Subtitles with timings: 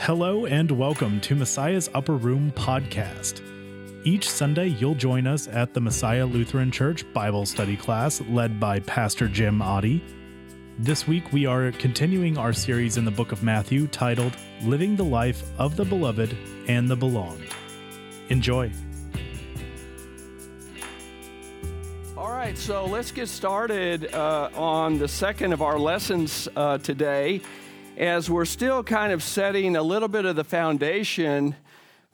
[0.00, 3.42] Hello and welcome to Messiah's Upper Room podcast.
[4.06, 8.78] Each Sunday, you'll join us at the Messiah Lutheran Church Bible study class led by
[8.78, 10.00] Pastor Jim Oddie.
[10.78, 15.04] This week, we are continuing our series in the book of Matthew titled Living the
[15.04, 16.34] Life of the Beloved
[16.68, 17.48] and the Belonged.
[18.28, 18.70] Enjoy.
[22.16, 27.42] All right, so let's get started uh, on the second of our lessons uh, today
[27.98, 31.56] as we're still kind of setting a little bit of the foundation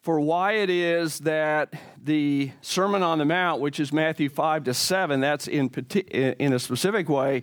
[0.00, 4.74] for why it is that the Sermon on the Mount, which is Matthew 5 to
[4.74, 7.42] 7, that's in, in a specific way,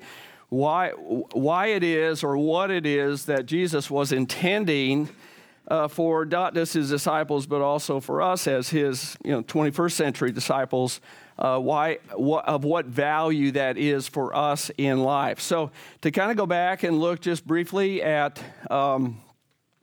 [0.49, 5.09] why, why it is or what it is that Jesus was intending
[5.67, 9.91] uh, for not just his disciples, but also for us as his you know, 21st
[9.91, 10.99] century disciples
[11.41, 15.39] uh, why, wh- of what value that is for us in life.
[15.39, 19.19] So, to kind of go back and look just briefly at um,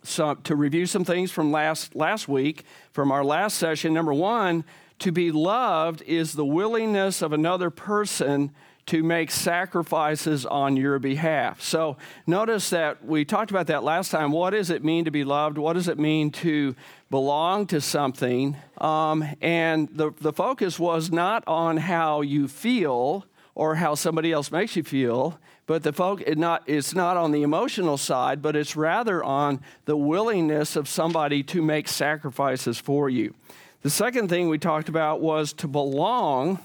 [0.05, 4.65] some, to review some things from last, last week, from our last session, number one,
[5.01, 8.53] to be loved is the willingness of another person
[8.89, 11.61] to make sacrifices on your behalf.
[11.61, 14.33] So notice that we talked about that last time.
[14.33, 15.59] What does it mean to be loved?
[15.59, 16.75] What does it mean to
[17.11, 18.57] belong to something?
[18.79, 24.51] Um, and the, the focus was not on how you feel or how somebody else
[24.51, 28.57] makes you feel, but the focus it not, it's not on the emotional side, but
[28.57, 33.35] it's rather on the willingness of somebody to make sacrifices for you.
[33.83, 36.59] The second thing we talked about was to belong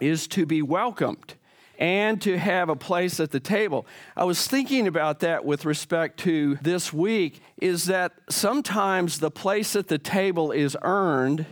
[0.00, 1.34] is to be welcomed
[1.78, 3.86] and to have a place at the table.
[4.16, 9.76] I was thinking about that with respect to this week is that sometimes the place
[9.76, 11.46] at the table is earned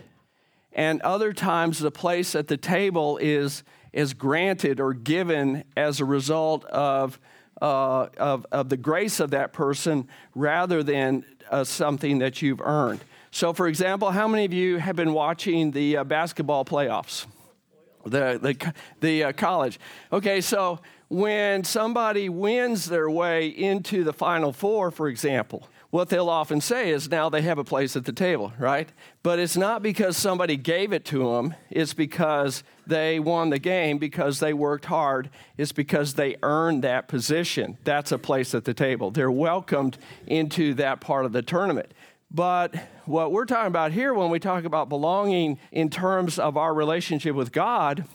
[0.72, 6.04] and other times the place at the table is is granted or given as a
[6.04, 7.18] result of
[7.62, 13.00] uh, of, of the grace of that person rather than uh, something that you've earned.
[13.30, 17.26] So, for example, how many of you have been watching the uh, basketball playoffs?
[18.04, 19.78] The, the, the uh, college.
[20.12, 26.28] Okay, so when somebody wins their way into the Final Four, for example, what they'll
[26.28, 28.88] often say is now they have a place at the table, right?
[29.22, 33.98] But it's not because somebody gave it to them, it's because they won the game
[33.98, 37.78] because they worked hard, it's because they earned that position.
[37.84, 39.12] That's a place at the table.
[39.12, 41.94] They're welcomed into that part of the tournament.
[42.34, 42.74] But
[43.04, 47.36] what we're talking about here when we talk about belonging in terms of our relationship
[47.36, 48.06] with God,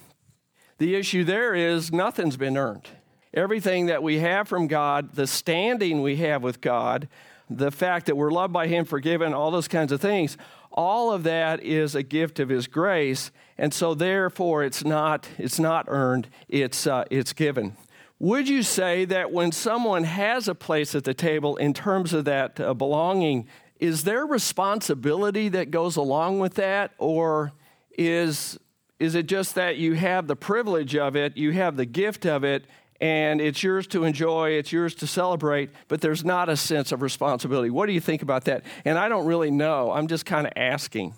[0.78, 2.90] the issue there is nothing's been earned.
[3.34, 7.08] Everything that we have from God, the standing we have with God,
[7.50, 10.36] the fact that we're loved by Him, forgiven, all those kinds of things,
[10.70, 15.60] all of that is a gift of His grace, and so therefore it's not it's
[15.60, 17.78] not earned; it's uh, it's given.
[18.20, 22.26] Would you say that when someone has a place at the table in terms of
[22.26, 23.48] that uh, belonging,
[23.80, 27.54] is there responsibility that goes along with that, or
[27.98, 28.60] is,
[29.00, 32.44] is it just that you have the privilege of it, you have the gift of
[32.44, 32.66] it,
[33.02, 37.02] and it's yours to enjoy, it's yours to celebrate, but there's not a sense of
[37.02, 37.70] responsibility?
[37.70, 38.64] What do you think about that?
[38.84, 41.14] And I don't really know, I'm just kind of asking.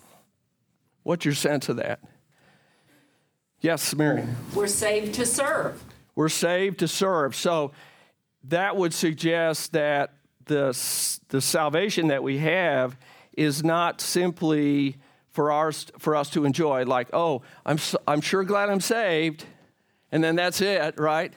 [1.02, 2.00] What's your sense of that?
[3.60, 4.24] Yes, Mary.
[4.54, 5.82] We're saved to serve.
[6.14, 7.34] We're saved to serve.
[7.34, 7.72] So
[8.44, 10.14] that would suggest that
[10.46, 10.76] the,
[11.28, 12.96] the salvation that we have
[13.36, 14.96] is not simply
[15.30, 19.46] for, ours, for us to enjoy, like, oh, I'm, I'm sure glad I'm saved,
[20.10, 21.32] and then that's it, right?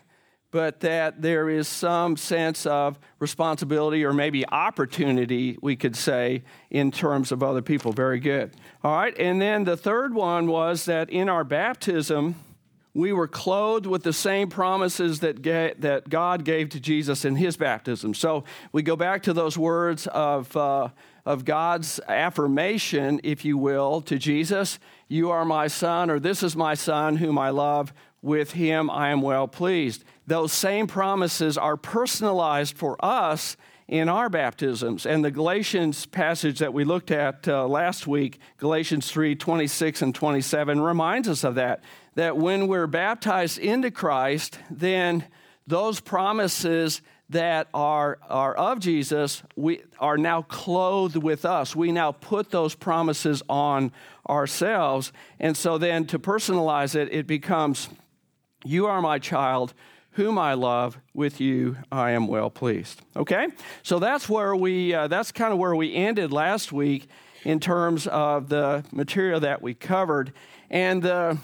[0.52, 6.92] But that there is some sense of responsibility or maybe opportunity, we could say, in
[6.92, 7.94] terms of other people.
[7.94, 8.54] Very good.
[8.84, 12.36] All right, and then the third one was that in our baptism,
[12.96, 17.36] we were clothed with the same promises that, ga- that God gave to Jesus in
[17.36, 18.14] his baptism.
[18.14, 20.88] So we go back to those words of, uh,
[21.26, 26.56] of God's affirmation, if you will, to Jesus You are my son, or this is
[26.56, 27.94] my son whom I love.
[28.22, 30.04] With him I am well pleased.
[30.26, 33.56] Those same promises are personalized for us
[33.88, 35.06] in our baptisms.
[35.06, 40.16] And the Galatians passage that we looked at uh, last week, Galatians 3 26 and
[40.16, 41.84] 27, reminds us of that.
[42.16, 45.26] That when we're baptized into Christ, then
[45.68, 51.76] those promises that are, are of Jesus we are now clothed with us.
[51.76, 53.92] We now put those promises on
[54.30, 55.12] ourselves.
[55.40, 57.90] And so then to personalize it, it becomes,
[58.64, 59.74] You are my child
[60.16, 63.02] whom I love, with you I am well pleased.
[63.18, 63.48] Okay?
[63.84, 67.10] So that's where we, uh, that's kind of where we ended last week
[67.44, 70.32] in terms of the material that we covered.
[70.70, 71.38] And the,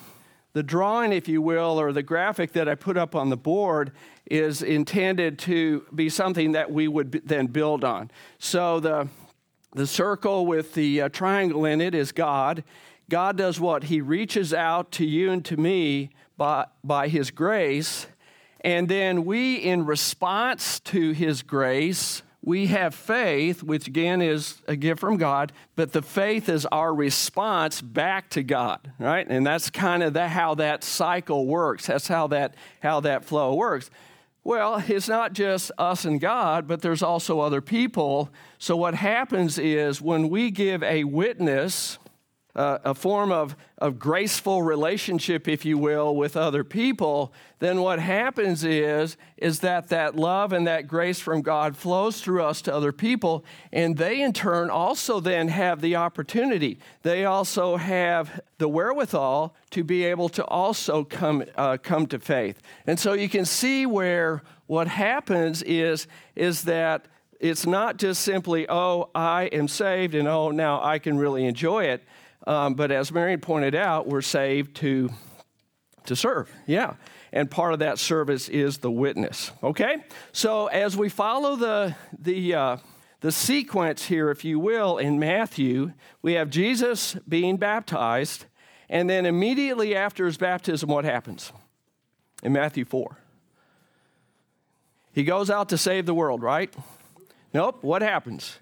[0.54, 3.92] the drawing, if you will, or the graphic that I put up on the board
[4.30, 8.12] is intended to be something that we would then build on.
[8.40, 9.08] So the,
[9.74, 12.64] The circle with the uh, triangle in it is God.
[13.10, 13.84] God does what?
[13.84, 18.08] He reaches out to you and to me by, by His grace.
[18.66, 24.76] And then we, in response to His grace, we have faith, which again is a
[24.76, 29.28] gift from God, but the faith is our response back to God, right?
[29.28, 31.86] And that's kind of the, how that cycle works.
[31.86, 33.92] That's how that, how that flow works.
[34.44, 38.30] Well, it's not just us and God, but there's also other people.
[38.58, 42.00] So what happens is when we give a witness,
[42.56, 48.00] uh, a form of, of graceful relationship, if you will, with other people, then what
[48.00, 52.74] happens is, is that that love and that grace from God flows through us to
[52.74, 56.80] other people, and they in turn also then have the opportunity.
[57.04, 62.62] They also have the wherewithal to be able to also come, uh, come to faith.
[62.86, 67.06] And so you can see where what happens is, is that
[67.40, 71.86] it's not just simply, oh, I am saved and oh, now I can really enjoy
[71.86, 72.04] it
[72.48, 75.10] um, but as Marion pointed out, we're saved to,
[76.06, 76.52] to serve.
[76.66, 76.96] Yeah.
[77.32, 79.52] And part of that service is the witness.
[79.64, 79.98] Okay?
[80.32, 82.78] So as we follow the, the, uh,
[83.22, 88.46] the sequence here, if you will, in Matthew, we have Jesus being baptized.
[88.90, 91.54] And then immediately after his baptism, what happens?
[92.44, 93.18] In Matthew 4.
[95.14, 96.74] He goes out to save the world, right?
[97.54, 97.84] Nope.
[97.84, 98.58] What happens?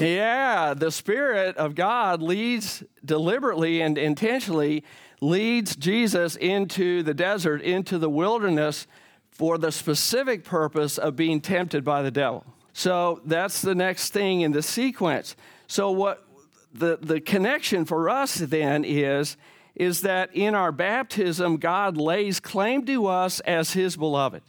[0.00, 4.82] Yeah, the Spirit of God leads deliberately and intentionally
[5.20, 8.86] leads Jesus into the desert, into the wilderness
[9.30, 12.44] for the specific purpose of being tempted by the devil.
[12.72, 15.36] So that's the next thing in the sequence.
[15.66, 16.24] So what
[16.72, 19.36] the, the connection for us then is
[19.74, 24.42] is that in our baptism God lays claim to us as his beloved.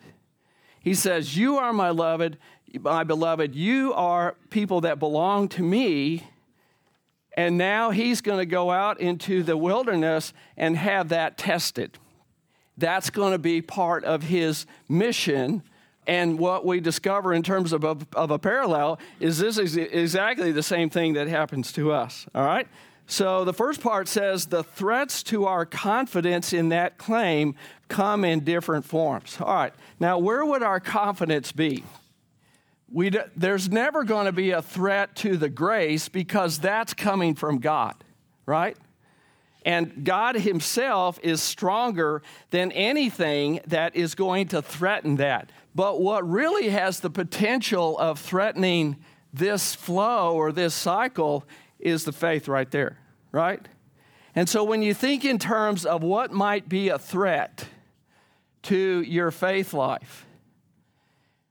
[0.81, 2.37] He says, "You are my beloved,
[2.79, 6.27] my beloved, you are people that belong to me.
[7.37, 11.97] And now he's going to go out into the wilderness and have that tested.
[12.77, 15.63] That's going to be part of his mission.
[16.07, 20.51] And what we discover in terms of a, of a parallel is this is exactly
[20.51, 22.25] the same thing that happens to us.
[22.33, 22.67] All right?
[23.05, 27.55] So the first part says the threats to our confidence in that claim
[27.87, 29.37] come in different forms.
[29.41, 29.73] All right.
[29.99, 31.83] Now, where would our confidence be?
[32.91, 37.59] We, there's never going to be a threat to the grace because that's coming from
[37.59, 37.95] God,
[38.45, 38.77] right?
[39.65, 45.51] And God Himself is stronger than anything that is going to threaten that.
[45.75, 48.97] But what really has the potential of threatening
[49.33, 51.45] this flow or this cycle
[51.79, 52.97] is the faith right there,
[53.31, 53.67] right?
[54.35, 57.65] And so when you think in terms of what might be a threat
[58.63, 60.25] to your faith life,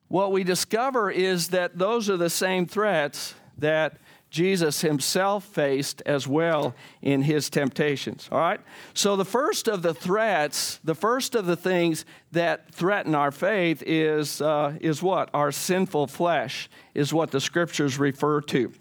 [0.08, 3.98] what we discover is that those are the same threats that
[4.30, 8.28] Jesus himself faced as well in his temptations.
[8.30, 8.60] All right?
[8.92, 13.82] So, the first of the threats, the first of the things that threaten our faith
[13.86, 15.30] is, uh, is what?
[15.32, 18.72] Our sinful flesh, is what the scriptures refer to.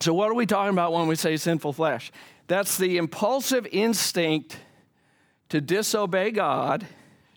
[0.00, 2.12] So, what are we talking about when we say sinful flesh?
[2.46, 4.58] That's the impulsive instinct
[5.48, 6.86] to disobey God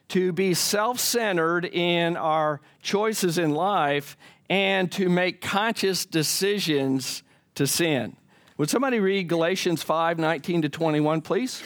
[0.09, 4.17] to be self centered in our choices in life
[4.49, 7.23] and to make conscious decisions
[7.55, 8.15] to sin.
[8.57, 11.63] Would somebody read Galatians 5 19 to 21, please?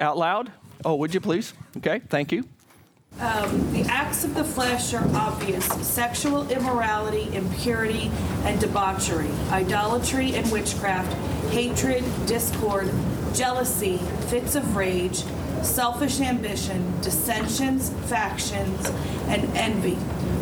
[0.00, 0.52] Out loud?
[0.84, 1.52] Oh, would you please?
[1.76, 2.44] Okay, thank you.
[3.18, 8.10] Um, the acts of the flesh are obvious sexual immorality, impurity,
[8.44, 11.12] and debauchery, idolatry and witchcraft,
[11.50, 12.90] hatred, discord,
[13.34, 15.24] jealousy, fits of rage
[15.64, 18.88] selfish ambition, dissensions, factions,
[19.28, 19.98] and envy,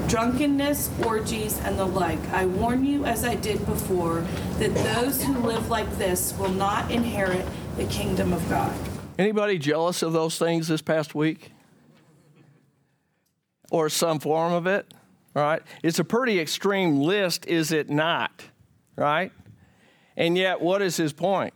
[0.08, 2.20] drunkenness, orgies, and the like.
[2.30, 4.24] I warn you, as I did before,
[4.58, 7.46] that those who live like this will not inherit
[7.76, 8.74] the kingdom of God.
[9.18, 11.52] Anybody jealous of those things this past week?
[13.70, 14.92] Or some form of it?
[15.34, 15.62] Right?
[15.82, 18.44] It's a pretty extreme list, is it not?
[18.96, 19.32] Right?
[20.16, 21.54] And yet, what is his point?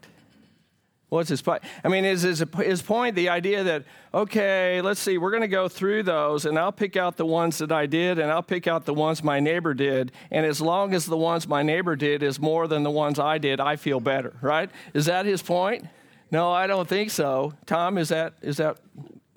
[1.13, 1.63] What's his point?
[1.85, 5.47] I mean, is his, his point the idea that, okay, let's see, we're going to
[5.47, 8.67] go through those and I'll pick out the ones that I did and I'll pick
[8.67, 10.11] out the ones my neighbor did.
[10.31, 13.37] And as long as the ones my neighbor did is more than the ones I
[13.37, 14.71] did, I feel better, right?
[14.95, 15.87] Is that his point?
[16.31, 17.53] No, I don't think so.
[17.67, 18.79] Tom, is that, is that?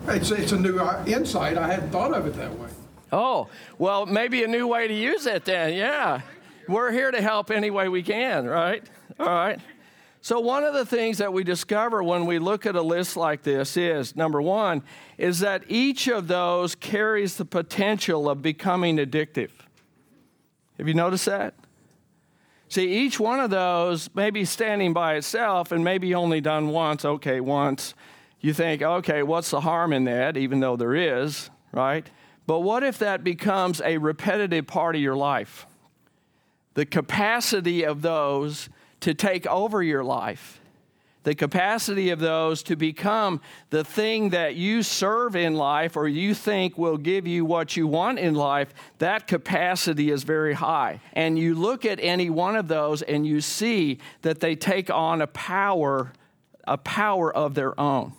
[0.08, 1.58] It's, it's a new uh, insight.
[1.58, 2.70] I hadn't thought of it that way.
[3.12, 6.22] Oh, well, maybe a new way to use it then, yeah.
[6.70, 8.82] We're here to help any way we can, right?
[9.20, 9.60] All right.
[10.26, 13.44] So, one of the things that we discover when we look at a list like
[13.44, 14.82] this is number one,
[15.20, 19.52] is that each of those carries the potential of becoming addictive.
[20.80, 21.54] Have you noticed that?
[22.70, 27.06] See, each one of those may be standing by itself and maybe only done once.
[27.06, 27.94] Okay, once.
[28.42, 32.10] You think, okay, what's the harm in that, even though there is, right?
[32.48, 35.68] But what if that becomes a repetitive part of your life?
[36.74, 38.70] The capacity of those
[39.06, 40.60] to take over your life
[41.26, 46.36] the capacity of those to become the thing that you serve in life or you
[46.36, 51.02] think will give you what you want in life, that capacity is very high.
[51.14, 55.20] And you look at any one of those and you see that they take on
[55.20, 56.14] a power,
[56.64, 58.14] a power of their own.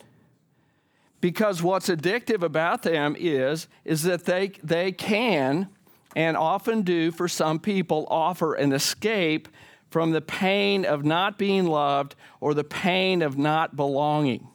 [1.21, 5.69] Because what's addictive about them is, is that they, they can
[6.13, 9.47] and often do for some people offer an escape
[9.89, 14.47] from the pain of not being loved or the pain of not belonging.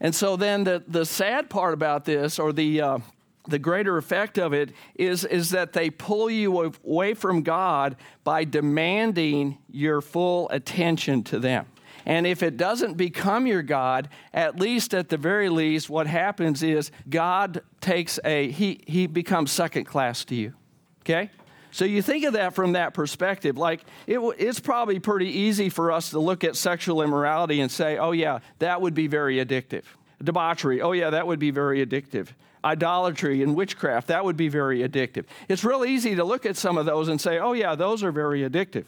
[0.00, 2.98] And so then the, the sad part about this, or the, uh,
[3.46, 8.42] the greater effect of it, is, is that they pull you away from God by
[8.44, 11.66] demanding your full attention to them.
[12.04, 16.64] And if it doesn't become your God, at least at the very least, what happens
[16.64, 20.54] is God takes a, he, he becomes second class to you.
[21.02, 21.30] Okay?
[21.72, 23.56] So you think of that from that perspective.
[23.56, 27.96] Like, it, it's probably pretty easy for us to look at sexual immorality and say,
[27.96, 29.84] oh, yeah, that would be very addictive.
[30.22, 32.28] Debauchery, oh, yeah, that would be very addictive.
[32.62, 35.24] Idolatry and witchcraft, that would be very addictive.
[35.48, 38.12] It's real easy to look at some of those and say, oh, yeah, those are
[38.12, 38.84] very addictive.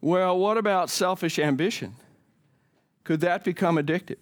[0.00, 1.96] Well, what about selfish ambition?
[3.04, 4.16] Could that become addictive?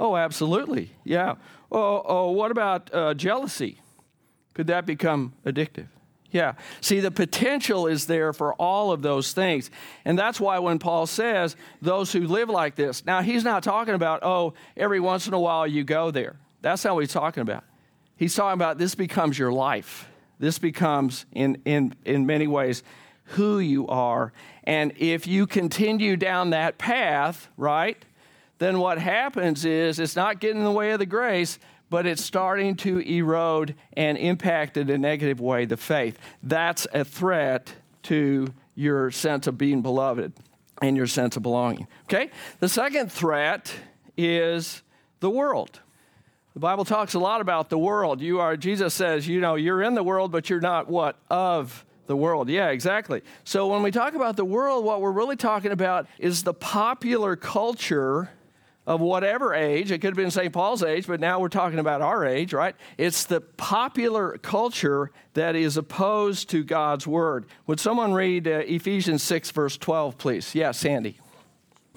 [0.00, 0.92] Oh, absolutely.
[1.04, 1.34] Yeah.
[1.70, 3.82] Oh, oh what about uh, jealousy?
[4.54, 5.88] Could that become addictive?
[6.36, 6.52] Yeah.
[6.82, 9.70] See, the potential is there for all of those things.
[10.04, 13.94] And that's why when Paul says those who live like this, now he's not talking
[13.94, 16.36] about, oh, every once in a while you go there.
[16.60, 17.64] That's not what he's talking about.
[18.16, 20.10] He's talking about this becomes your life.
[20.38, 22.82] This becomes, in, in, in many ways,
[23.24, 24.34] who you are.
[24.64, 27.96] And if you continue down that path, right,
[28.58, 31.58] then what happens is it's not getting in the way of the grace,
[31.90, 36.18] but it's starting to erode and impact in a negative way the faith.
[36.42, 37.74] That's a threat
[38.04, 40.32] to your sense of being beloved
[40.82, 41.86] and your sense of belonging.
[42.04, 42.30] Okay?
[42.60, 43.72] The second threat
[44.16, 44.82] is
[45.20, 45.80] the world.
[46.54, 48.20] The Bible talks a lot about the world.
[48.20, 51.18] You are, Jesus says, you know, you're in the world, but you're not what?
[51.30, 52.48] Of the world.
[52.48, 53.22] Yeah, exactly.
[53.44, 57.36] So when we talk about the world, what we're really talking about is the popular
[57.36, 58.30] culture
[58.86, 60.52] of whatever age, it could have been St.
[60.52, 62.76] Paul's age, but now we're talking about our age, right?
[62.96, 67.46] It's the popular culture that is opposed to God's word.
[67.66, 70.54] Would someone read uh, Ephesians 6, verse 12, please?
[70.54, 71.18] Yes, Sandy.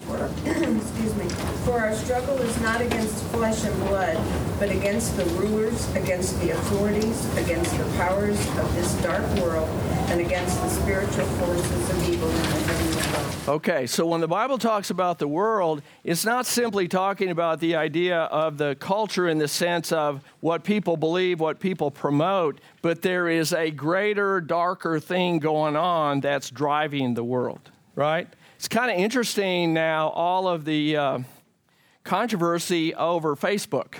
[0.00, 1.28] Excuse me.
[1.64, 4.16] For our struggle is not against flesh and blood,
[4.60, 9.66] but against the rulers, against the authorities, against the powers of this dark world,
[10.10, 13.48] and against the spiritual forces of evil in the realms.
[13.48, 17.74] Okay, so when the Bible talks about the world, it's not simply talking about the
[17.74, 23.00] idea of the culture in the sense of what people believe, what people promote, but
[23.00, 28.28] there is a greater, darker thing going on that's driving the world, right?
[28.56, 31.18] It's kind of interesting now, all of the uh,
[32.04, 33.94] controversy over Facebook,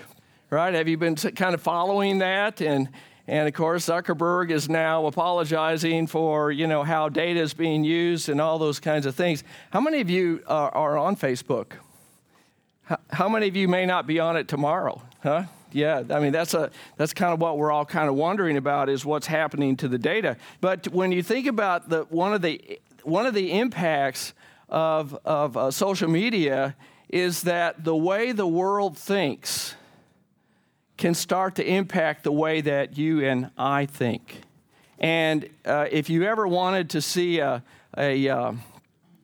[0.50, 0.74] right?
[0.74, 2.60] Have you been kind of following that?
[2.60, 2.88] And
[3.26, 8.28] and of course, Zuckerberg is now apologizing for you know how data is being used
[8.28, 9.44] and all those kinds of things.
[9.70, 11.72] How many of you are, are on Facebook?
[12.82, 15.00] How, how many of you may not be on it tomorrow?
[15.22, 15.44] Huh?
[15.72, 18.88] Yeah, I mean that's a that's kind of what we're all kind of wondering about
[18.88, 20.36] is what's happening to the data.
[20.60, 24.34] But when you think about the one of the one of the impacts
[24.68, 26.74] of of uh, social media
[27.08, 29.76] is that the way the world thinks
[31.00, 34.42] can start to impact the way that you and I think.
[34.98, 37.64] And uh, if you ever wanted to see a,
[37.96, 38.52] a uh,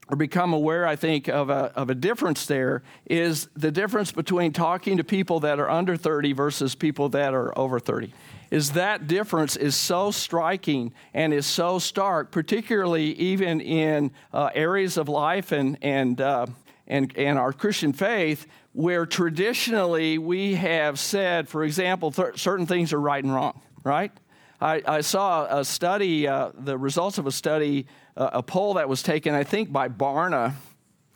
[0.08, 4.52] or become aware, I think, of a, of a difference there is the difference between
[4.52, 8.12] talking to people that are under 30 versus people that are over 30.
[8.50, 14.96] Is that difference is so striking and is so stark, particularly even in uh, areas
[14.96, 16.46] of life and, and, uh,
[16.86, 22.92] and, and our Christian faith where traditionally we have said, for example, th- certain things
[22.92, 24.12] are right and wrong, right?
[24.60, 27.86] I, I saw a study, uh, the results of a study,
[28.18, 30.52] uh, a poll that was taken, I think, by Barna,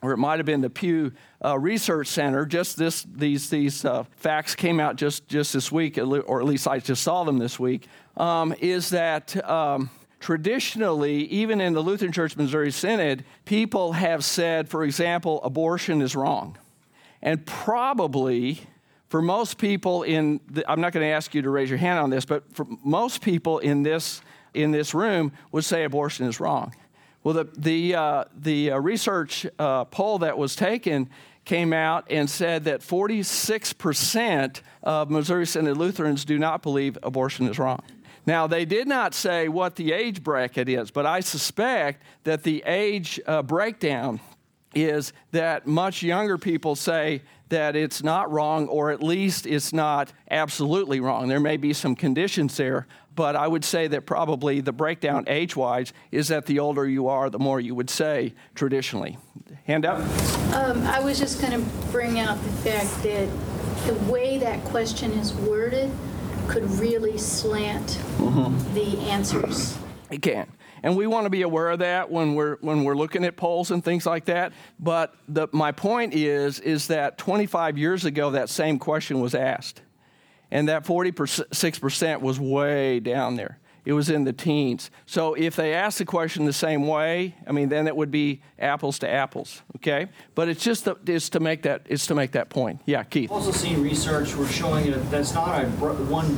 [0.00, 1.12] or it might have been the Pew
[1.44, 2.46] uh, Research Center.
[2.46, 6.66] Just this, these, these uh, facts came out just, just this week, or at least
[6.66, 7.86] I just saw them this week.
[8.16, 14.70] Um, is that um, traditionally, even in the Lutheran Church Missouri Synod, people have said,
[14.70, 16.56] for example, abortion is wrong.
[17.22, 18.60] And probably
[19.08, 21.98] for most people in, the, I'm not going to ask you to raise your hand
[21.98, 24.22] on this, but for most people in this,
[24.54, 26.74] in this room would say abortion is wrong.
[27.22, 31.10] Well, the, the, uh, the uh, research uh, poll that was taken
[31.44, 37.58] came out and said that 46% of Missouri Synod Lutherans do not believe abortion is
[37.58, 37.82] wrong.
[38.26, 42.62] Now, they did not say what the age bracket is, but I suspect that the
[42.64, 44.20] age uh, breakdown
[44.74, 50.12] is that much younger people say that it's not wrong, or at least it's not
[50.30, 51.28] absolutely wrong.
[51.28, 52.86] There may be some conditions there,
[53.16, 57.08] but I would say that probably the breakdown age wise is that the older you
[57.08, 59.18] are, the more you would say traditionally.
[59.64, 59.98] Hand up.
[60.54, 63.28] Um, I was just going to bring out the fact that
[63.86, 65.90] the way that question is worded
[66.46, 67.98] could really slant
[68.74, 69.76] the answers.
[70.10, 70.50] It can.
[70.82, 73.70] And we want to be aware of that when we're when we're looking at polls
[73.70, 74.52] and things like that.
[74.78, 79.82] But the, my point is is that 25 years ago that same question was asked.
[80.52, 83.60] And that 46% was way down there.
[83.84, 84.90] It was in the teens.
[85.06, 88.42] So if they ask the question the same way, I mean, then it would be
[88.58, 90.08] apples to apples, okay?
[90.34, 92.82] But it's just the, it's to make that it's to make that point.
[92.84, 93.30] Yeah, Keith.
[93.30, 96.36] Also seen research we're showing that that's not a one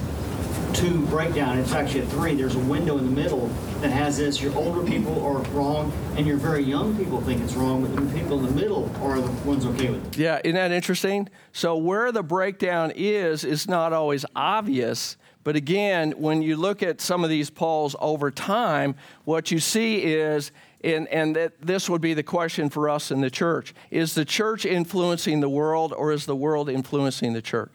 [0.75, 1.59] two breakdown.
[1.59, 2.35] It's actually a three.
[2.35, 3.49] There's a window in the middle
[3.81, 4.41] that has this.
[4.41, 8.19] Your older people are wrong, and your very young people think it's wrong, but the
[8.19, 10.19] people in the middle are the ones okay with it.
[10.19, 11.29] Yeah, isn't that interesting?
[11.53, 15.17] So where the breakdown is is not always obvious.
[15.45, 19.99] But again, when you look at some of these polls over time, what you see
[20.05, 20.53] is,
[20.85, 24.25] and, and that this would be the question for us in the church is the
[24.25, 27.73] church influencing the world or is the world influencing the church?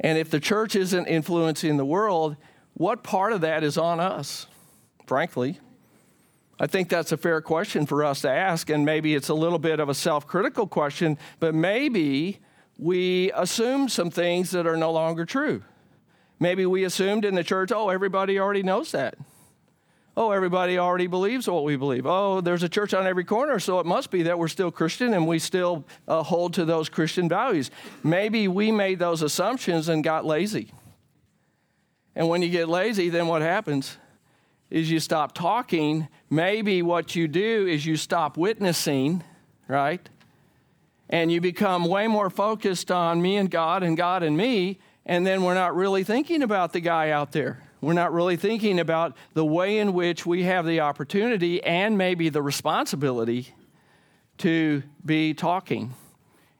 [0.00, 2.36] And if the church isn't influencing the world,
[2.74, 4.46] what part of that is on us,
[5.06, 5.58] frankly?
[6.58, 9.58] I think that's a fair question for us to ask, and maybe it's a little
[9.58, 12.38] bit of a self critical question, but maybe
[12.78, 15.62] we assume some things that are no longer true.
[16.38, 19.16] Maybe we assumed in the church, oh, everybody already knows that.
[20.16, 22.06] Oh, everybody already believes what we believe.
[22.06, 25.14] Oh, there's a church on every corner, so it must be that we're still Christian
[25.14, 27.70] and we still uh, hold to those Christian values.
[28.04, 30.72] Maybe we made those assumptions and got lazy.
[32.14, 33.96] And when you get lazy, then what happens
[34.68, 36.08] is you stop talking.
[36.28, 39.24] Maybe what you do is you stop witnessing,
[39.66, 40.06] right?
[41.08, 45.26] And you become way more focused on me and God and God and me and
[45.26, 47.62] then we're not really thinking about the guy out there.
[47.82, 52.30] We're not really thinking about the way in which we have the opportunity and maybe
[52.30, 53.48] the responsibility
[54.38, 55.92] to be talking.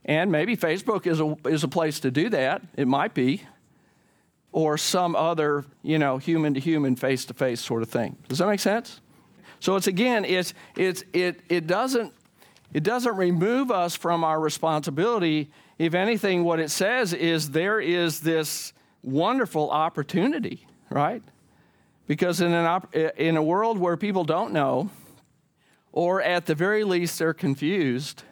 [0.04, 2.62] And maybe Facebook is a, is a place to do that.
[2.76, 3.42] It might be.
[4.50, 8.18] Or some other, you know, human to human, face to face sort of thing.
[8.28, 9.00] Does that make sense?
[9.61, 12.12] So it's again, it's, it's, it, it, doesn't,
[12.74, 15.50] it doesn't remove us from our responsibility
[15.82, 21.22] if anything, what it says is there is this wonderful opportunity, right?
[22.07, 24.90] Because in, an op- in a world where people don't know,
[25.92, 28.24] or at the very least they're confused,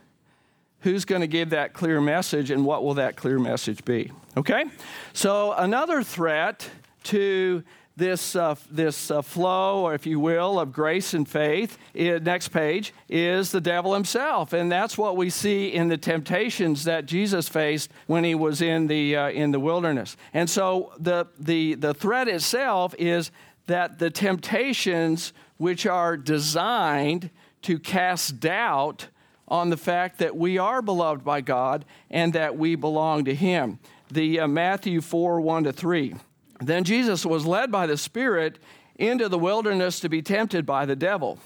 [0.81, 4.11] who's going to give that clear message and what will that clear message be?
[4.37, 4.65] Okay?
[5.13, 6.71] So, another threat
[7.05, 7.63] to
[7.97, 12.95] this, uh, this uh, flow, if you will, of grace and faith, it, next page,
[13.09, 14.53] is the devil himself.
[14.53, 18.87] And that's what we see in the temptations that Jesus faced when he was in
[18.87, 20.17] the, uh, in the wilderness.
[20.33, 23.31] And so the, the, the threat itself is
[23.67, 27.31] that the temptations which are designed
[27.63, 29.09] to cast doubt
[29.47, 33.79] on the fact that we are beloved by God and that we belong to Him.
[34.11, 36.15] The uh, Matthew 4 1 to 3.
[36.61, 38.59] Then Jesus was led by the Spirit
[38.97, 41.39] into the wilderness to be tempted by the devil.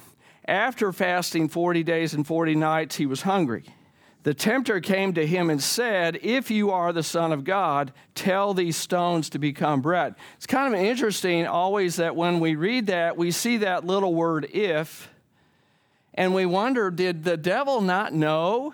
[0.47, 3.65] After fasting 40 days and 40 nights, he was hungry.
[4.25, 8.55] The tempter came to him and said, If you are the Son of God, tell
[8.55, 10.15] these stones to become bread.
[10.37, 14.49] It's kind of interesting always that when we read that, we see that little word
[14.53, 15.11] if,
[16.15, 18.73] and we wonder, did the devil not know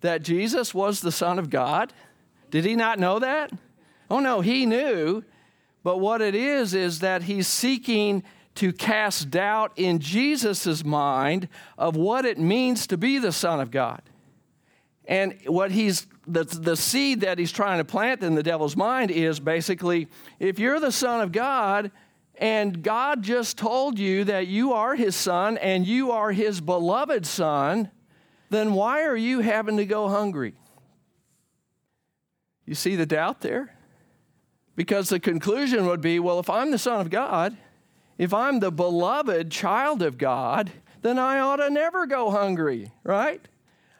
[0.00, 1.92] that Jesus was the Son of God?
[2.50, 3.50] Did he not know that?
[4.08, 5.24] Oh no, he knew.
[5.88, 8.22] But what it is, is that he's seeking
[8.56, 11.48] to cast doubt in Jesus' mind
[11.78, 14.02] of what it means to be the Son of God.
[15.06, 19.10] And what he's, the, the seed that he's trying to plant in the devil's mind
[19.10, 21.90] is basically if you're the Son of God,
[22.36, 27.24] and God just told you that you are his son and you are his beloved
[27.24, 27.90] son,
[28.50, 30.52] then why are you having to go hungry?
[32.66, 33.77] You see the doubt there?
[34.78, 37.56] Because the conclusion would be well, if I'm the Son of God,
[38.16, 40.70] if I'm the beloved child of God,
[41.02, 43.40] then I ought to never go hungry, right?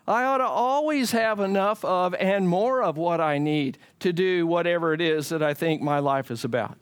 [0.06, 4.46] I ought to always have enough of and more of what I need to do
[4.46, 6.78] whatever it is that I think my life is about.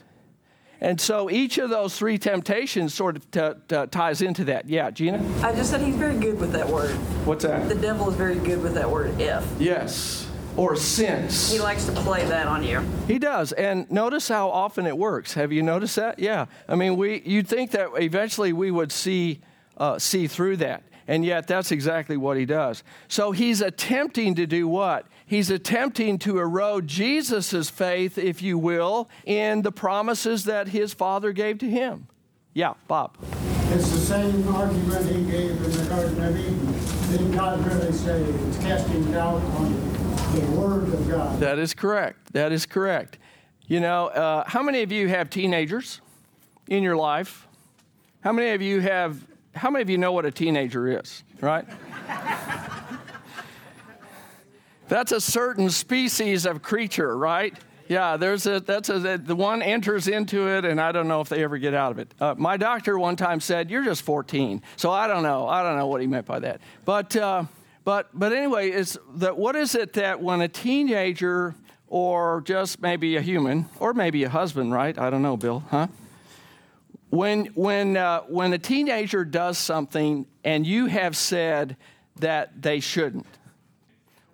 [0.79, 4.69] And so each of those three temptations sort of t- t- ties into that.
[4.69, 5.25] Yeah, Gina?
[5.43, 6.91] I just said he's very good with that word.
[7.25, 7.67] What's that?
[7.71, 9.43] The devil is very good with that word if.
[9.59, 10.26] Yes.
[10.57, 11.53] Or since.
[11.53, 12.81] He likes to play that on you.
[13.07, 13.53] He does.
[13.53, 15.35] And notice how often it works.
[15.35, 16.19] Have you noticed that?
[16.19, 16.47] Yeah.
[16.69, 19.41] I mean, we you'd think that eventually we would see
[19.77, 20.83] uh, see through that.
[21.09, 22.83] And yet that's exactly what he does.
[23.09, 25.07] So he's attempting to do what?
[25.25, 31.33] He's attempting to erode Jesus' faith, if you will, in the promises that his father
[31.33, 32.09] gave to him.
[32.55, 33.17] Yeah, Bob.
[33.69, 36.75] It's the same argument he gave in the Garden of Eden.
[37.11, 39.96] Did God really say it's casting doubt on
[40.41, 41.41] the of God?
[41.41, 42.33] That is correct.
[42.33, 43.19] That is correct.
[43.67, 46.01] You know, uh, how many of you have teenagers
[46.69, 47.47] in your life?
[48.21, 51.67] How many of you have, how many of you know what a teenager is, right?
[54.89, 57.55] That's a certain species of creature, right?
[57.89, 61.29] Yeah, there's a that's a the one enters into it, and I don't know if
[61.29, 62.13] they ever get out of it.
[62.21, 65.47] Uh, my doctor one time said, "You're just 14," so I don't know.
[65.47, 66.61] I don't know what he meant by that.
[66.85, 67.45] But uh,
[67.87, 71.55] but but anyway, is that what is it that when a teenager
[71.87, 74.99] or just maybe a human or maybe a husband, right?
[74.99, 75.87] I don't know, Bill, huh?
[77.11, 81.77] When when uh, when a teenager does something and you have said
[82.17, 83.36] that they shouldn't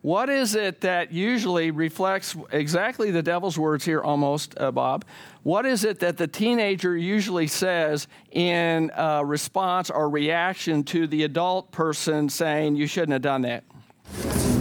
[0.02, 5.04] what is it that usually reflects exactly the devil's words here, almost, uh, Bob?
[5.44, 11.22] What is it that the teenager usually says in uh, response or reaction to the
[11.22, 13.64] adult person saying, You shouldn't have done that?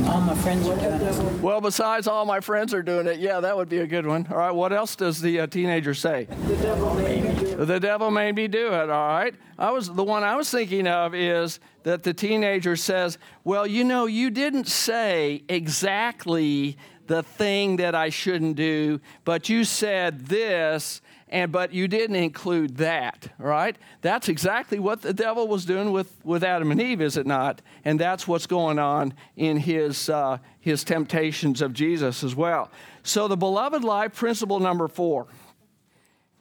[0.07, 1.41] All my friends are doing it.
[1.41, 4.27] Well, besides all my friends are doing it, yeah, that would be a good one.
[4.31, 6.25] All right, what else does the uh, teenager say?
[6.47, 7.65] The devil made me do it.
[7.65, 9.35] The devil made me do it, all right?
[9.59, 13.83] I was the one I was thinking of is that the teenager says, "Well, you
[13.83, 16.77] know, you didn't say exactly
[17.11, 22.77] the thing that I shouldn't do, but you said this and but you didn't include
[22.77, 23.75] that, right?
[24.01, 27.61] That's exactly what the devil was doing with, with Adam and Eve, is it not?
[27.83, 32.71] And that's what's going on in his uh, his temptations of Jesus as well.
[33.03, 35.27] So the beloved life principle number four.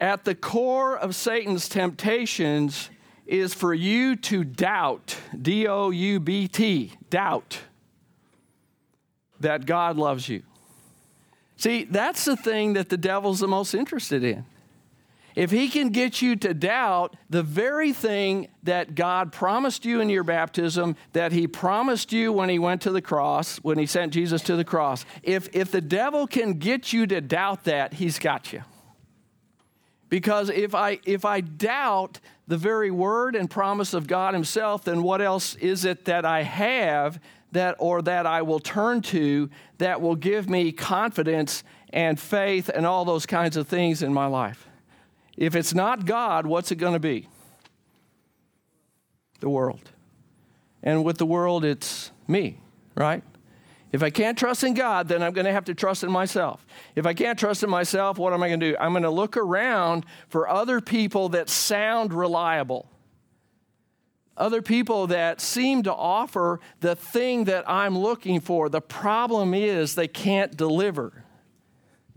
[0.01, 2.91] At the core of Satan's temptations
[3.27, 7.59] is for you to doubt, D O U B T, doubt
[9.41, 10.43] that God loves you.
[11.61, 14.47] See, that's the thing that the devil's the most interested in.
[15.37, 20.09] If he can get you to doubt the very thing that God promised you in
[20.09, 24.15] your baptism, that he promised you when he went to the cross, when he sent
[24.15, 28.19] Jesus to the cross, if, if the devil can get you to doubt that, he's
[28.19, 28.63] got you.
[30.09, 35.03] Because if I, if I doubt the very word and promise of God himself, then
[35.03, 37.21] what else is it that I have
[37.53, 42.87] that or that I will turn to that will give me confidence and faith and
[42.87, 44.69] all those kinds of things in my life?
[45.37, 47.29] If it's not God, what's it going to be?
[49.41, 49.91] The world.
[50.83, 52.59] And with the world, it's me,
[52.95, 53.23] right?
[53.93, 56.65] If I can't trust in God, then I'm going to have to trust in myself.
[56.95, 58.77] If I can't trust in myself, what am I going to do?
[58.79, 62.89] I'm going to look around for other people that sound reliable,
[64.41, 68.69] other people that seem to offer the thing that I'm looking for.
[68.69, 71.25] The problem is they can't deliver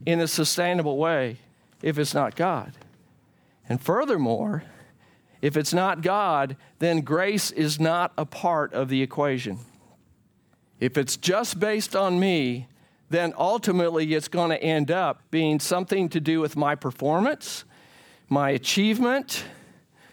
[0.05, 1.38] in a sustainable way
[1.81, 2.73] if it's not God.
[3.67, 4.63] And furthermore,
[5.41, 9.59] if it's not God, then grace is not a part of the equation.
[10.79, 12.67] If it's just based on me,
[13.09, 17.65] then ultimately it's going to end up being something to do with my performance,
[18.29, 19.43] my achievement,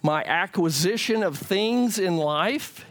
[0.03, 2.85] my acquisition of things in life,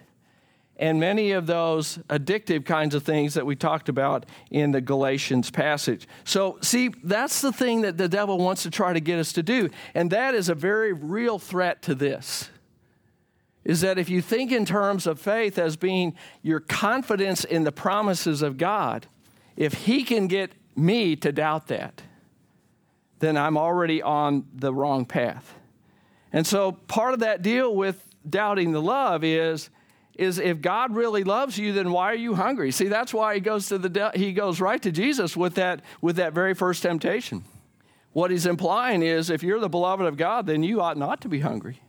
[0.77, 5.51] and many of those addictive kinds of things that we talked about in the Galatians
[5.51, 6.07] passage.
[6.23, 9.43] So, see, that's the thing that the devil wants to try to get us to
[9.43, 12.49] do, and that is a very real threat to this.
[13.65, 17.73] Is that if you think in terms of faith as being your confidence in the
[17.73, 19.05] promises of God,
[19.57, 22.01] if he can get me to doubt that,
[23.19, 25.58] then I'm already on the wrong path.
[26.31, 29.69] And so part of that deal with doubting the love is
[30.15, 32.71] is if God really loves you, then why are you hungry?
[32.71, 35.81] See, that's why he goes to the de- he goes right to Jesus with that
[36.01, 37.45] with that very first temptation.
[38.11, 41.29] What he's implying is if you're the beloved of God, then you ought not to
[41.29, 41.79] be hungry.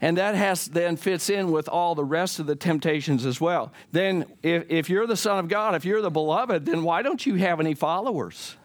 [0.00, 3.72] And that has then fits in with all the rest of the temptations as well.
[3.90, 7.24] Then if, if you're the son of God, if you're the beloved, then why don't
[7.24, 8.56] you have any followers?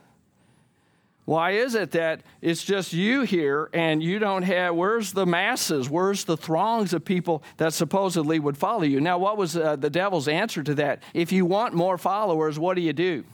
[1.30, 5.88] Why is it that it's just you here and you don't have, where's the masses?
[5.88, 9.00] Where's the throngs of people that supposedly would follow you?
[9.00, 11.04] Now, what was uh, the devil's answer to that?
[11.13, 13.26] If you want more followers, what do you do?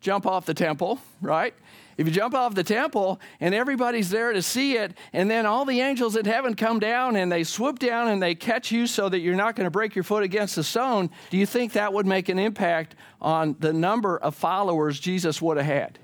[0.00, 1.52] jump off the temple, right?
[1.98, 5.66] If you jump off the temple and everybody's there to see it, and then all
[5.66, 9.08] the angels in heaven come down and they swoop down and they catch you so
[9.10, 11.92] that you're not going to break your foot against the stone, do you think that
[11.92, 15.98] would make an impact on the number of followers Jesus would have had?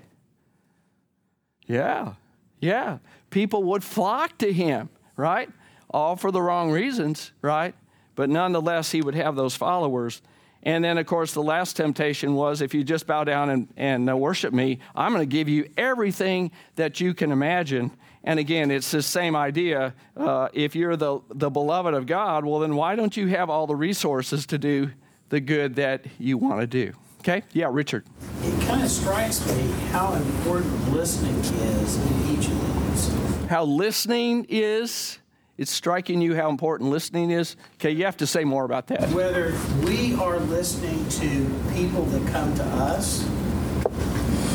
[1.67, 2.13] Yeah,
[2.59, 2.99] yeah.
[3.29, 5.49] People would flock to him, right?
[5.89, 7.75] All for the wrong reasons, right?
[8.15, 10.21] But nonetheless, he would have those followers.
[10.63, 14.09] And then, of course, the last temptation was if you just bow down and, and
[14.09, 17.91] uh, worship me, I'm going to give you everything that you can imagine.
[18.23, 19.93] And again, it's the same idea.
[20.15, 23.67] Uh, if you're the, the beloved of God, well, then why don't you have all
[23.67, 24.91] the resources to do
[25.29, 26.93] the good that you want to do?
[27.23, 27.43] Okay?
[27.53, 28.05] Yeah, Richard.
[28.41, 33.49] It kind of strikes me how important listening is in each of these.
[33.49, 35.19] How listening is
[35.57, 37.55] it's striking you how important listening is.
[37.75, 39.09] Okay, you have to say more about that.
[39.11, 39.53] Whether
[39.85, 43.25] we are listening to people that come to us,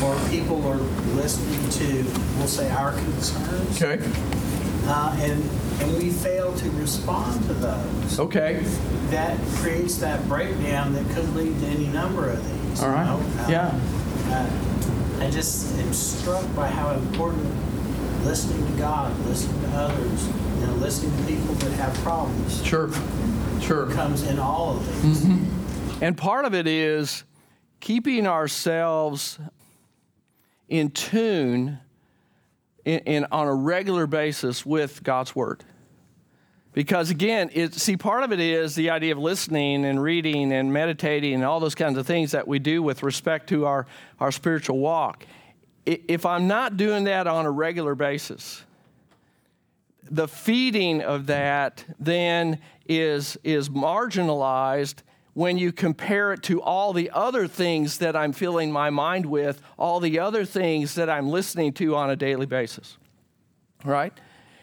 [0.03, 0.77] or people are
[1.15, 2.03] listening to,
[2.37, 3.81] we'll say, our concerns.
[3.81, 3.97] Okay.
[4.89, 5.43] Uh, and
[5.81, 8.19] and we fail to respond to those.
[8.19, 8.61] Okay.
[9.11, 12.81] That creates that breakdown that could lead to any number of these.
[12.81, 13.03] All right.
[13.03, 13.43] You know?
[13.43, 13.79] uh, yeah.
[14.33, 17.45] Uh, I just am struck by how important
[18.23, 22.65] listening to God, listening to others, you know, listening to people that have problems.
[22.65, 22.89] Sure,
[23.61, 23.87] sure.
[23.91, 25.21] Comes in all of these.
[25.21, 26.03] Mm-hmm.
[26.03, 27.23] And part of it is
[27.79, 29.39] keeping ourselves
[30.67, 31.79] in tune
[32.85, 35.63] in, in, on a regular basis with God's Word.
[36.73, 40.71] Because again, it, see, part of it is the idea of listening and reading and
[40.71, 43.87] meditating and all those kinds of things that we do with respect to our,
[44.19, 45.25] our spiritual walk.
[45.85, 48.63] If I'm not doing that on a regular basis,
[50.11, 55.01] the feeding of that then is, is marginalized
[55.33, 59.61] when you compare it to all the other things that I'm filling my mind with,
[59.77, 62.97] all the other things that I'm listening to on a daily basis.
[63.85, 64.13] Right?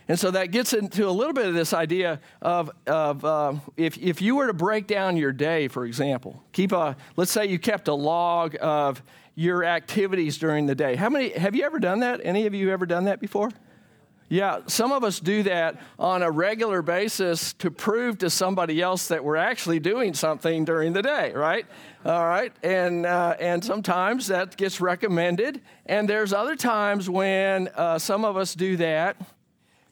[0.09, 3.99] And so that gets into a little bit of this idea of, of uh, if,
[3.99, 7.59] if you were to break down your day, for example, keep a, let's say you
[7.59, 9.03] kept a log of
[9.35, 10.95] your activities during the day.
[10.95, 12.21] How many, have you ever done that?
[12.23, 13.51] Any of you ever done that before?
[14.29, 19.07] Yeah, some of us do that on a regular basis to prove to somebody else
[19.09, 21.65] that we're actually doing something during the day, right?
[22.05, 28.01] All right, and uh, and sometimes that gets recommended, and there's other times when uh,
[28.01, 29.17] some of us do that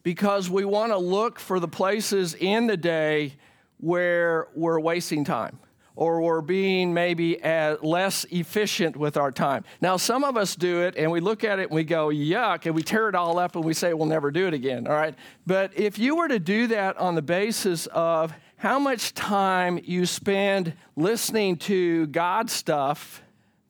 [0.03, 3.35] because we want to look for the places in the day
[3.79, 5.61] where we're wasting time
[5.97, 9.65] or we're being maybe uh, less efficient with our time.
[9.81, 12.67] Now, some of us do it and we look at it and we go, yuck,
[12.67, 14.95] and we tear it all up and we say we'll never do it again, all
[14.95, 15.15] right?
[15.47, 20.07] But if you were to do that on the basis of how much time you
[20.07, 23.23] spend listening to God stuff,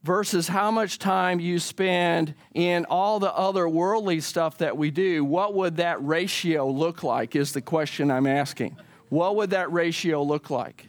[0.05, 5.25] versus how much time you spend in all the other worldly stuff that we do,
[5.25, 7.35] what would that ratio look like?
[7.35, 8.77] Is the question I'm asking.
[9.09, 10.87] What would that ratio look like?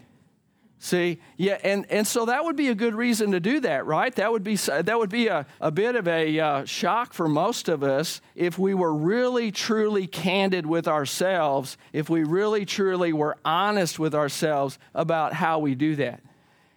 [0.86, 4.13] See, yeah, and, and so that would be a good reason to do that, right?
[4.13, 7.69] That would be that would be a, a bit of a uh, shock for most
[7.69, 13.36] of us if we were really truly candid with ourselves, if we really truly were
[13.43, 16.21] honest with ourselves about how we do that.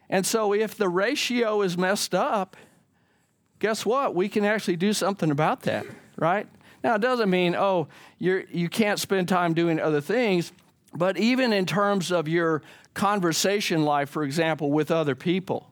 [0.08, 2.56] And so if the ratio is messed up,
[3.58, 4.14] guess what?
[4.14, 5.84] We can actually do something about that,
[6.16, 6.46] right?
[6.82, 10.50] Now it doesn't mean oh you're you can't spend time doing other things,
[10.94, 12.62] but even in terms of your
[12.98, 15.70] conversation life, for example, with other people.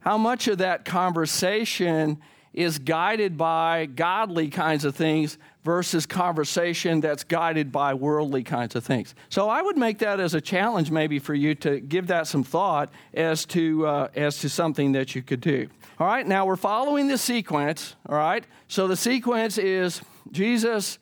[0.00, 2.18] How much of that conversation
[2.52, 8.84] is guided by godly kinds of things versus conversation that's guided by worldly kinds of
[8.84, 9.14] things.
[9.28, 12.42] So I would make that as a challenge maybe for you to give that some
[12.42, 15.68] thought as to uh, as to something that you could do.
[15.98, 18.44] All right, now we're following the sequence, all right?
[18.66, 20.00] So the sequence is
[20.30, 20.98] Jesus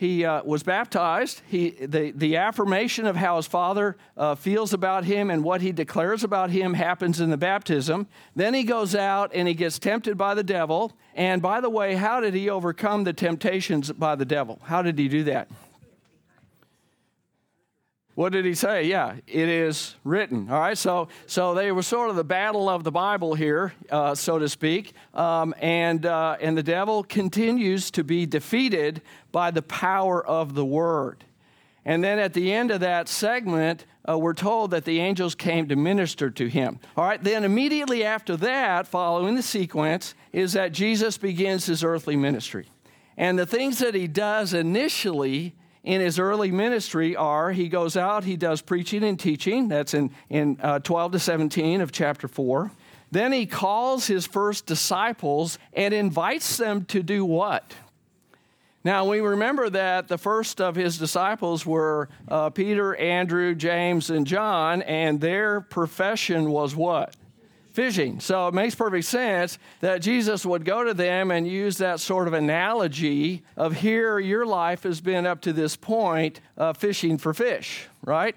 [0.00, 1.42] he uh, was baptized.
[1.46, 5.72] He, the, the affirmation of how his father uh, feels about him and what he
[5.72, 8.06] declares about him happens in the baptism.
[8.34, 10.96] Then he goes out and he gets tempted by the devil.
[11.14, 14.58] And by the way, how did he overcome the temptations by the devil?
[14.64, 15.50] How did he do that?
[18.20, 18.84] What did he say?
[18.84, 20.50] Yeah, it is written.
[20.50, 24.14] All right, so so they were sort of the battle of the Bible here, uh,
[24.14, 29.00] so to speak, um, and uh, and the devil continues to be defeated
[29.32, 31.24] by the power of the Word.
[31.86, 35.66] And then at the end of that segment, uh, we're told that the angels came
[35.68, 36.78] to minister to him.
[36.98, 42.16] All right, then immediately after that, following the sequence, is that Jesus begins his earthly
[42.16, 42.66] ministry.
[43.16, 48.24] And the things that he does initially in his early ministry are he goes out,
[48.24, 49.68] he does preaching and teaching.
[49.68, 52.70] That's in, in uh, 12 to 17 of chapter 4.
[53.10, 57.74] Then he calls his first disciples and invites them to do what?
[58.82, 64.26] Now, we remember that the first of his disciples were uh, Peter, Andrew, James, and
[64.26, 67.14] John, and their profession was what?
[67.72, 68.20] Fishing.
[68.20, 72.26] So it makes perfect sense that Jesus would go to them and use that sort
[72.26, 77.32] of analogy of here, your life has been up to this point uh, fishing for
[77.32, 78.36] fish, right?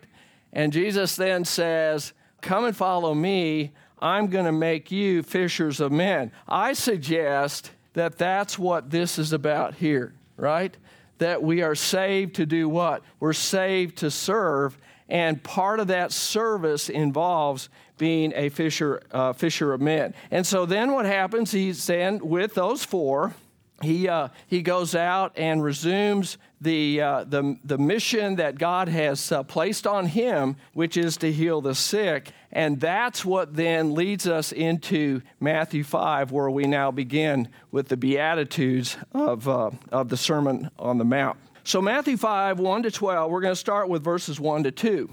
[0.52, 3.72] And Jesus then says, Come and follow me.
[4.00, 6.32] I'm going to make you fishers of men.
[6.48, 10.76] I suggest that that's what this is about here right?
[11.20, 13.04] That we are saved to do what?
[13.20, 19.74] We're saved to serve, and part of that service involves being a fisher, uh, fisher
[19.74, 20.14] of men.
[20.32, 21.52] And so then what happens?
[21.52, 23.34] He's then with those four.
[23.82, 29.32] He, uh, he goes out and resumes the, uh, the, the mission that God has
[29.32, 32.32] uh, placed on him, which is to heal the sick.
[32.52, 37.98] And that's what then leads us into Matthew 5, where we now begin with the
[37.98, 41.38] Beatitudes of, uh, of the Sermon on the Mount.
[41.66, 45.10] So, Matthew 5, 1 to 12, we're going to start with verses 1 to 2.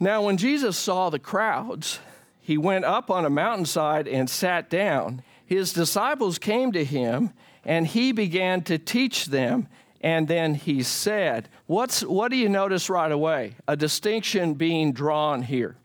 [0.00, 2.00] Now, when Jesus saw the crowds,
[2.40, 5.22] he went up on a mountainside and sat down.
[5.44, 7.32] His disciples came to him,
[7.64, 9.68] and he began to teach them.
[10.00, 13.56] And then he said, What's, What do you notice right away?
[13.68, 15.76] A distinction being drawn here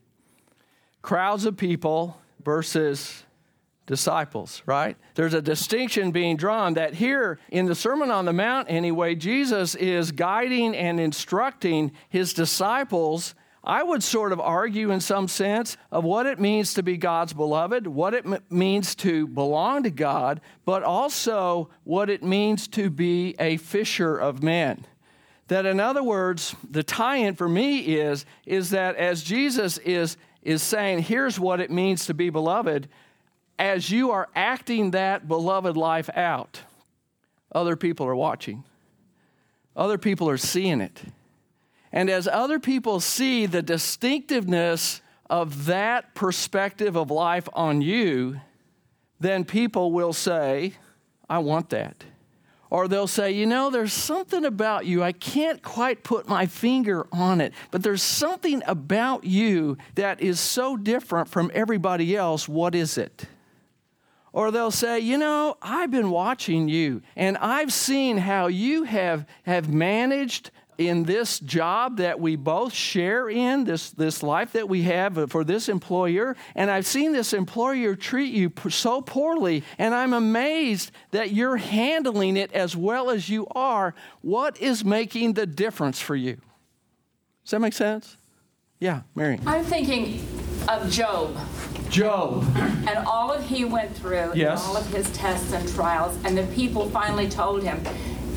[1.06, 3.24] crowds of people versus
[3.86, 4.98] disciples, right?
[5.14, 9.76] There's a distinction being drawn that here in the Sermon on the Mount, anyway, Jesus
[9.76, 13.36] is guiding and instructing his disciples.
[13.66, 17.34] I would sort of argue, in some sense, of what it means to be God's
[17.34, 22.90] beloved, what it m- means to belong to God, but also what it means to
[22.90, 24.86] be a fisher of men.
[25.48, 30.18] That, in other words, the tie in for me is, is that as Jesus is
[30.46, 32.88] is saying, here's what it means to be beloved.
[33.58, 36.62] As you are acting that beloved life out,
[37.52, 38.64] other people are watching,
[39.76, 41.02] other people are seeing it.
[41.96, 48.42] And as other people see the distinctiveness of that perspective of life on you,
[49.22, 50.74] then people will say,
[51.30, 52.04] I want that.
[52.70, 55.02] Or they'll say, you know, there's something about you.
[55.02, 60.38] I can't quite put my finger on it, but there's something about you that is
[60.42, 62.50] so different from everybody else.
[62.50, 63.26] What is it?
[64.34, 69.26] Or they'll say, you know, I've been watching you and I've seen how you have,
[69.44, 74.84] have managed in this job that we both share in, this, this life that we
[74.84, 80.14] have for this employer, and I've seen this employer treat you so poorly, and I'm
[80.14, 83.96] amazed that you're handling it as well as you are.
[84.22, 86.38] What is making the difference for you?
[87.44, 88.18] Does that make sense?
[88.80, 89.40] Yeah, Mary.
[89.46, 90.26] I'm thinking
[90.68, 91.38] of Job.
[91.90, 92.44] Job.
[92.58, 94.60] And all of he went through, yes.
[94.60, 97.82] and all of his tests and trials, and the people finally told him,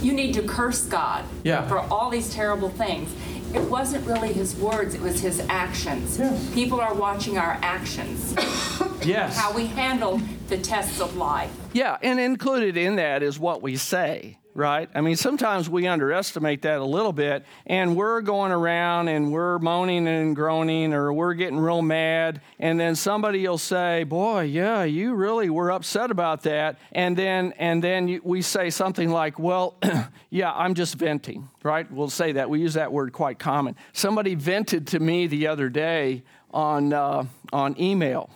[0.02, 1.66] you need to curse God yeah.
[1.68, 3.14] for all these terrible things.
[3.54, 6.20] It wasn't really his words, it was his actions.
[6.52, 8.34] People are watching our actions.
[9.02, 9.38] yes.
[9.38, 11.50] How we handle the tests of life.
[11.72, 14.90] Yeah, and included in that is what we say right?
[14.92, 19.60] I mean, sometimes we underestimate that a little bit, and we're going around and we're
[19.60, 24.82] moaning and groaning, or we're getting real mad, and then somebody will say, "Boy, yeah,
[24.82, 29.76] you really were upset about that," and then and then we say something like, "Well,
[30.30, 31.90] yeah, I'm just venting," right?
[31.90, 32.50] We'll say that.
[32.50, 33.76] We use that word quite common.
[33.92, 38.28] Somebody vented to me the other day on uh, on email.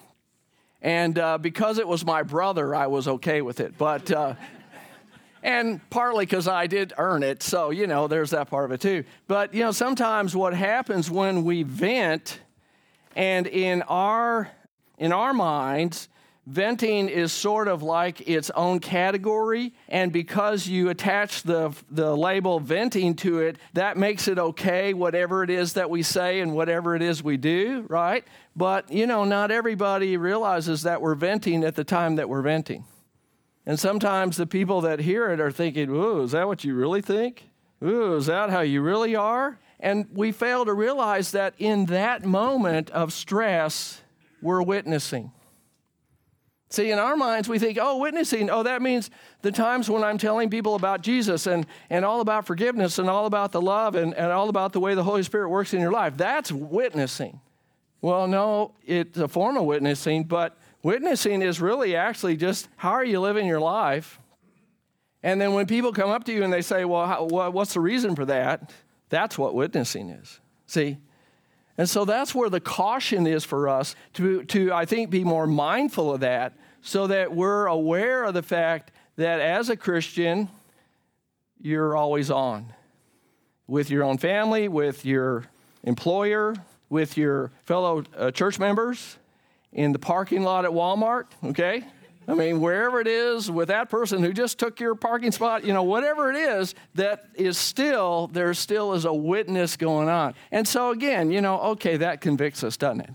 [0.84, 3.78] And uh, because it was my brother, I was okay with it.
[3.78, 4.34] But uh,
[5.42, 7.42] and partly because I did earn it.
[7.42, 9.04] So, you know, there's that part of it too.
[9.26, 12.40] But, you know, sometimes what happens when we vent
[13.16, 14.50] and in our
[14.98, 16.08] in our minds,
[16.46, 22.58] venting is sort of like its own category and because you attach the the label
[22.58, 26.96] venting to it that makes it okay whatever it is that we say and whatever
[26.96, 28.24] it is we do right
[28.56, 32.84] but you know not everybody realizes that we're venting at the time that we're venting
[33.66, 37.02] and sometimes the people that hear it are thinking, Ooh, is that what you really
[37.02, 37.50] think?
[37.82, 39.58] Ooh, is that how you really are?
[39.80, 44.00] And we fail to realize that in that moment of stress,
[44.40, 45.32] we're witnessing.
[46.70, 49.10] See, in our minds, we think, oh, witnessing, oh, that means
[49.42, 53.26] the times when I'm telling people about Jesus and, and all about forgiveness and all
[53.26, 55.92] about the love and, and all about the way the Holy Spirit works in your
[55.92, 56.16] life.
[56.16, 57.40] That's witnessing.
[58.00, 63.04] Well, no, it's a form of witnessing, but Witnessing is really actually just how are
[63.04, 64.18] you living your life?
[65.22, 67.80] And then when people come up to you and they say, well, how, what's the
[67.80, 68.72] reason for that?
[69.08, 70.40] That's what witnessing is.
[70.66, 70.98] See?
[71.78, 75.46] And so that's where the caution is for us to, to, I think, be more
[75.46, 80.48] mindful of that so that we're aware of the fact that as a Christian,
[81.60, 82.72] you're always on
[83.66, 85.44] with your own family, with your
[85.84, 86.54] employer,
[86.90, 89.16] with your fellow uh, church members,
[89.72, 91.84] in the parking lot at Walmart, okay?
[92.28, 95.72] I mean, wherever it is with that person who just took your parking spot, you
[95.72, 100.34] know, whatever it is, that is still, there still is a witness going on.
[100.52, 103.10] And so, again, you know, okay, that convicts us, doesn't it?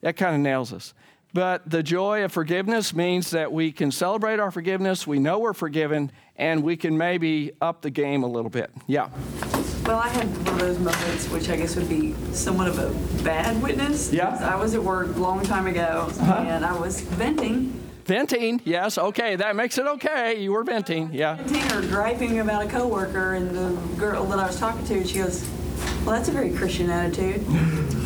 [0.00, 0.94] That kind of nails us.
[1.34, 5.52] But the joy of forgiveness means that we can celebrate our forgiveness, we know we're
[5.52, 8.70] forgiven, and we can maybe up the game a little bit.
[8.86, 9.10] Yeah.
[9.86, 13.22] Well, I had one of those moments, which I guess would be somewhat of a
[13.22, 14.12] bad witness.
[14.12, 14.36] Yeah.
[14.42, 16.32] I was at work a long time ago, Uh-huh.
[16.46, 17.72] and I was venting,
[18.04, 20.40] Venting, yes, okay, that makes it okay.
[20.40, 21.34] You were venting, yeah.
[21.36, 25.18] venting or griping about a coworker, and the girl that I was talking to, she
[25.18, 25.44] goes,
[26.06, 27.44] "Well, that's a very Christian attitude."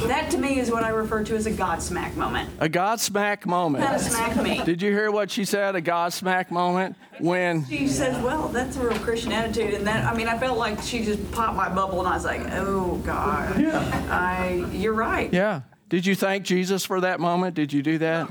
[0.08, 2.48] that to me is what I refer to as a Godsmack moment.
[2.58, 3.84] A Godsmack moment.
[3.84, 4.62] Kinda smacked me.
[4.64, 5.76] Did you hear what she said?
[5.76, 10.16] A Godsmack moment when She says, "Well, that's a real Christian attitude," and that I
[10.16, 13.60] mean, I felt like she just popped my bubble, and I was like, "Oh God,
[13.60, 14.06] yeah.
[14.10, 15.60] I, you're right." Yeah.
[15.90, 17.54] Did you thank Jesus for that moment?
[17.54, 18.28] Did you do that?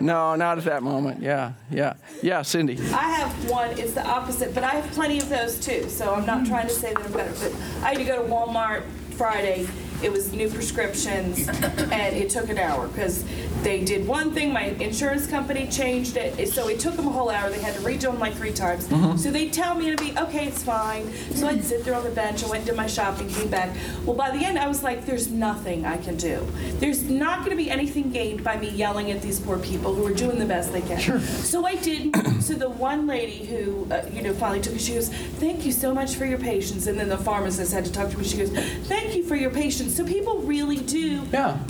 [0.00, 1.20] No, not at that moment.
[1.22, 1.94] Yeah, yeah.
[2.22, 2.78] Yeah, Cindy.
[2.92, 6.26] I have one, it's the opposite, but I have plenty of those too, so I'm
[6.26, 7.32] not trying to say that I'm better.
[7.32, 8.84] But I had to go to Walmart
[9.16, 9.66] Friday.
[10.02, 13.24] It was new prescriptions, and it took an hour because
[13.62, 14.52] they did one thing.
[14.52, 17.50] My insurance company changed it, so it took them a whole hour.
[17.50, 18.86] They had to redo them like three times.
[18.86, 19.18] Mhm.
[19.18, 21.12] So they tell me to be okay, it's fine.
[21.34, 22.44] So I'd sit there on the bench.
[22.44, 23.70] I went and did my shopping, came back.
[24.04, 26.46] Well, by the end, I was like, "There's nothing I can do.
[26.78, 30.06] There's not going to be anything gained by me yelling at these poor people who
[30.06, 31.20] are doing the best they can." Sure.
[31.20, 32.14] So I did.
[32.42, 35.08] so the one lady who, uh, you know, finally took it, she goes,
[35.40, 38.18] "Thank you so much for your patience." And then the pharmacist had to talk to
[38.18, 38.24] me.
[38.24, 38.50] She goes,
[38.84, 41.22] "Thank you for your patience." So people really do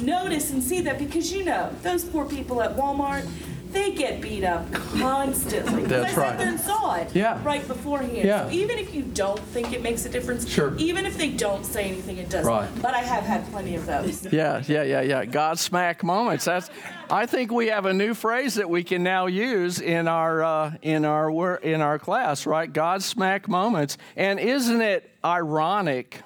[0.02, 3.26] notice and see that because you know those poor people at Walmart.
[3.70, 5.82] They get beat up constantly.
[5.84, 6.28] That's I right.
[6.30, 7.38] sat there and saw it Yeah.
[7.44, 8.16] right beforehand.
[8.16, 8.46] Yeah.
[8.46, 10.74] So even if you don't think it makes a difference, Sure.
[10.78, 12.50] even if they don't say anything, it doesn't.
[12.50, 12.68] Right.
[12.80, 14.26] But I have had plenty of those.
[14.32, 15.24] Yeah, yeah, yeah, yeah.
[15.26, 16.46] Godsmack moments.
[16.46, 16.70] That's.
[17.10, 20.72] I think we have a new phrase that we can now use in our uh,
[20.80, 22.72] in our wor- in our class, right?
[22.72, 23.98] Godsmack moments.
[24.16, 26.22] And isn't it ironic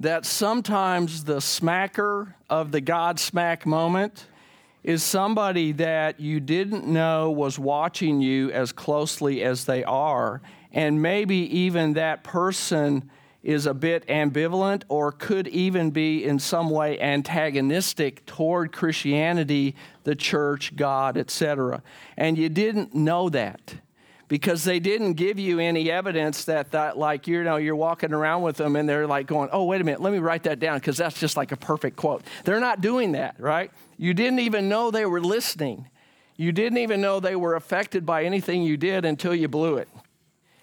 [0.00, 4.26] that sometimes the smacker of the God smack moment
[4.82, 10.40] is somebody that you didn't know was watching you as closely as they are,
[10.72, 13.10] and maybe even that person
[13.42, 19.74] is a bit ambivalent or could even be in some way antagonistic toward Christianity,
[20.04, 21.82] the church, God, etc.
[22.16, 23.74] And you didn't know that
[24.30, 28.42] because they didn't give you any evidence that that like you know you're walking around
[28.42, 30.78] with them and they're like going oh wait a minute let me write that down
[30.78, 32.22] because that's just like a perfect quote.
[32.44, 33.70] They're not doing that right?
[33.98, 35.88] You didn't even know they were listening.
[36.36, 39.88] You didn't even know they were affected by anything you did until you blew it.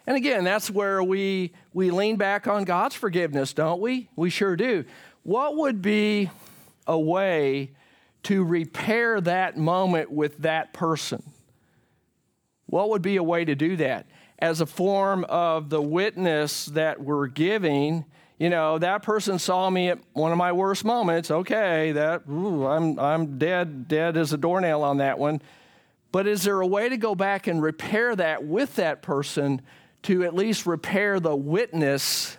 [0.07, 4.09] And again that's where we we lean back on god's forgiveness don't we?
[4.15, 4.85] We sure do.
[5.23, 6.31] What would be
[6.87, 7.71] a way
[8.23, 11.21] to repair that moment with that person
[12.67, 14.05] what would be a way to do that?
[14.39, 18.05] As a form of the witness that we're giving,
[18.37, 21.31] you know, that person saw me at one of my worst moments.
[21.31, 25.41] Okay, that ooh, I'm I'm dead, dead as a doornail on that one.
[26.11, 29.61] But is there a way to go back and repair that with that person
[30.03, 32.37] to at least repair the witness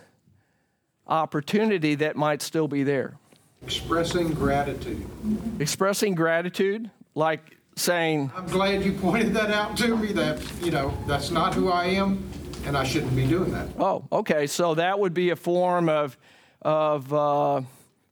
[1.06, 3.18] opportunity that might still be there?
[3.62, 5.04] Expressing gratitude.
[5.58, 10.96] Expressing gratitude, like saying, I'm glad you pointed that out to me, that, you know,
[11.06, 12.28] that's not who I am,
[12.66, 13.68] and I shouldn't be doing that.
[13.78, 14.46] Oh, okay.
[14.46, 16.16] So that would be a form of,
[16.62, 17.62] of uh,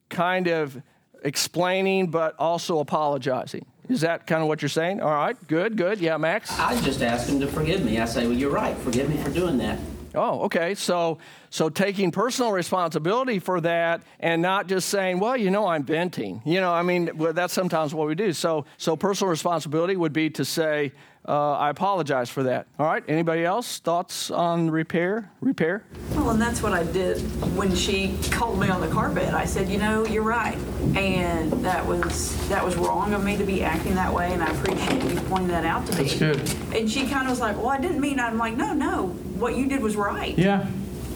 [0.08, 0.80] kind of
[1.22, 3.66] explaining, but also apologizing.
[3.88, 5.00] Is that kind of what you're saying?
[5.00, 6.00] All right, good, good.
[6.00, 6.56] Yeah, Max?
[6.58, 8.00] I just ask him to forgive me.
[8.00, 8.76] I say, well, you're right.
[8.78, 9.78] Forgive me for doing that.
[10.16, 10.74] Oh, okay.
[10.74, 11.18] So,
[11.50, 16.42] so taking personal responsibility for that, and not just saying, "Well, you know, I'm venting."
[16.44, 18.32] You know, I mean, well, that's sometimes what we do.
[18.32, 20.92] So, so personal responsibility would be to say,
[21.28, 23.04] uh, "I apologize for that." All right.
[23.08, 25.30] Anybody else thoughts on repair?
[25.40, 25.84] Repair?
[26.14, 27.18] Well, and that's what I did
[27.56, 29.32] when she called me on the carpet.
[29.34, 30.56] I said, you know, you're right,
[30.96, 34.50] and that was that was wrong of me to be acting that way, and I
[34.50, 36.08] appreciate you pointing that out to me.
[36.08, 36.76] That's good.
[36.76, 38.18] And she kind of was like, well, I didn't mean.
[38.20, 39.08] I'm like, no, no,
[39.38, 40.36] what you did was right.
[40.38, 40.66] Yeah.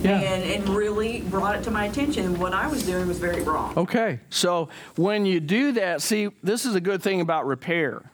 [0.03, 0.19] Yeah.
[0.19, 2.39] And, and really brought it to my attention.
[2.39, 3.75] What I was doing was very wrong.
[3.77, 4.21] Okay.
[4.31, 8.11] So when you do that, see, this is a good thing about repair.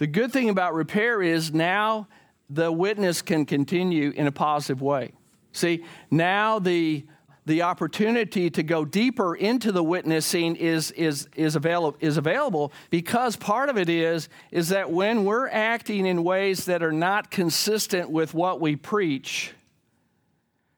[0.00, 2.08] The good thing about repair is now
[2.48, 5.12] the witness can continue in a positive way.
[5.52, 7.04] See, now the
[7.44, 13.34] the opportunity to go deeper into the witnessing is, is, is, available, is available because
[13.34, 18.08] part of it is, is that when we're acting in ways that are not consistent
[18.08, 19.52] with what we preach,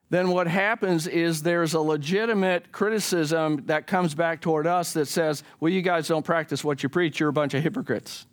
[0.09, 5.43] then what happens is there's a legitimate criticism that comes back toward us that says,
[5.61, 8.27] well, you guys don't practice what you preach, you're a bunch of hypocrites.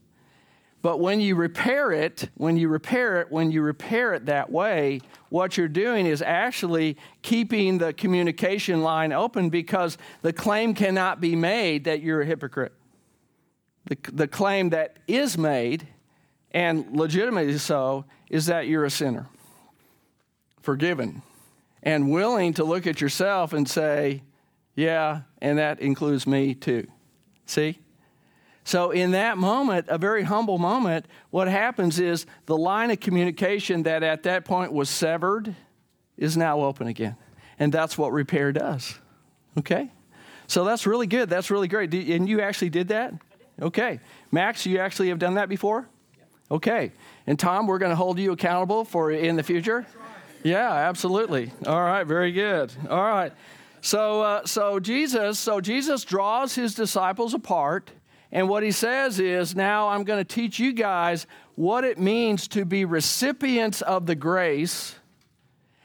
[0.81, 5.01] But when you repair it, when you repair it, when you repair it that way,
[5.27, 11.35] what you're doing is actually keeping the communication line open because the claim cannot be
[11.35, 12.71] made that you're a hypocrite.
[13.85, 15.87] The, the claim that is made,
[16.51, 19.27] and legitimately so, is that you're a sinner,
[20.61, 21.23] forgiven,
[21.83, 24.23] and willing to look at yourself and say,
[24.75, 26.87] yeah, and that includes me too.
[27.45, 27.79] See?
[28.69, 33.81] So, in that moment, a very humble moment, what happens is the line of communication
[33.81, 35.55] that at that point was severed
[36.17, 37.15] is now open again.
[37.57, 38.93] And that's what repair does.
[39.57, 39.91] Okay?
[40.45, 41.31] So, that's really good.
[41.31, 41.91] That's really great.
[41.91, 43.15] And you actually did that?
[43.59, 44.01] Okay.
[44.31, 45.89] Max, you actually have done that before?
[46.51, 46.91] Okay.
[47.25, 49.87] And Tom, we're going to hold you accountable for in the future?
[50.43, 51.51] Yeah, absolutely.
[51.65, 52.71] All right, very good.
[52.87, 53.33] All right.
[53.81, 57.89] So, uh, so Jesus, so Jesus draws his disciples apart
[58.31, 61.25] and what he says is, now I'm going to teach you guys
[61.55, 64.95] what it means to be recipients of the grace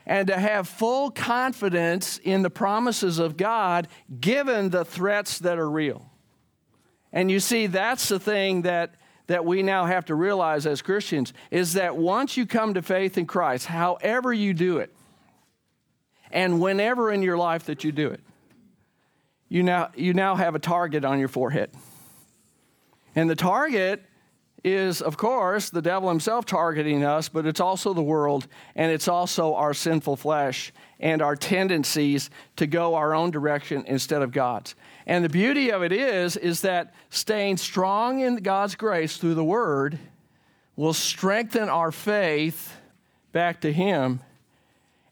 [0.07, 3.89] and to have full confidence in the promises of God
[4.21, 6.11] given the threats that are real.
[7.13, 8.97] And you see, that's the thing that,
[9.29, 13.17] that we now have to realize as Christians is that once you come to faith
[13.17, 14.95] in Christ, however you do it,
[16.31, 18.21] and whenever in your life that you do it,
[19.49, 21.71] you now, you now have a target on your forehead.
[23.15, 24.03] And the target
[24.65, 29.09] is, of course, the devil himself targeting us, but it's also the world, and it's
[29.09, 34.75] also our sinful flesh and our tendencies to go our own direction instead of God's.
[35.07, 39.45] And the beauty of it is, is that staying strong in God's grace through the
[39.45, 39.99] Word
[40.77, 42.75] will strengthen our faith
[43.33, 44.21] back to Him,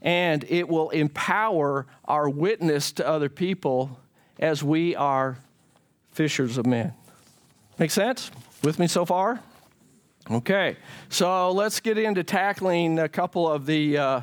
[0.00, 4.00] and it will empower our witness to other people
[4.38, 5.36] as we are
[6.10, 6.94] fishers of men.
[7.78, 8.30] Make sense?
[8.62, 9.40] With me so far?
[10.30, 10.76] Okay,
[11.08, 14.20] so let's get into tackling a couple of the uh,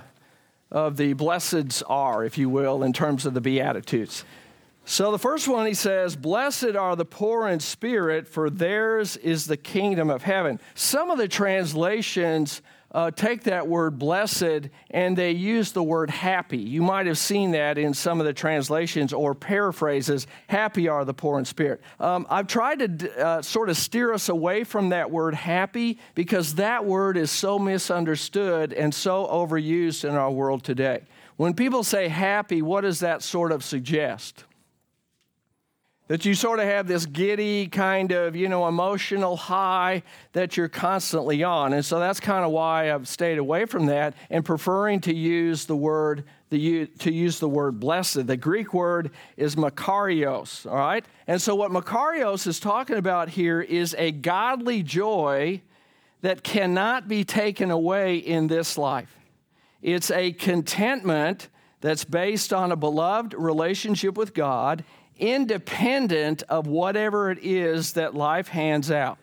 [0.72, 4.24] of the blesseds are, if you will, in terms of the beatitudes.
[4.86, 9.48] So the first one he says, "Blessed are the poor in spirit, for theirs is
[9.48, 12.62] the kingdom of heaven." Some of the translations
[12.92, 16.58] uh, take that word blessed and they use the word happy.
[16.58, 21.14] You might have seen that in some of the translations or paraphrases happy are the
[21.14, 21.82] poor in spirit.
[22.00, 26.56] Um, I've tried to uh, sort of steer us away from that word happy because
[26.56, 31.04] that word is so misunderstood and so overused in our world today.
[31.38, 34.44] When people say happy, what does that sort of suggest?
[36.10, 40.02] That you sort of have this giddy kind of, you know, emotional high
[40.34, 41.72] that you're constantly on.
[41.72, 45.66] And so that's kind of why I've stayed away from that and preferring to use
[45.66, 48.26] the word the, to use the word blessed.
[48.26, 51.06] The Greek word is makarios, all right?
[51.28, 55.62] And so what makarios is talking about here is a godly joy
[56.22, 59.16] that cannot be taken away in this life.
[59.84, 61.50] It's a contentment
[61.82, 64.84] that's based on a beloved relationship with God
[65.20, 69.18] independent of whatever it is that life hands out.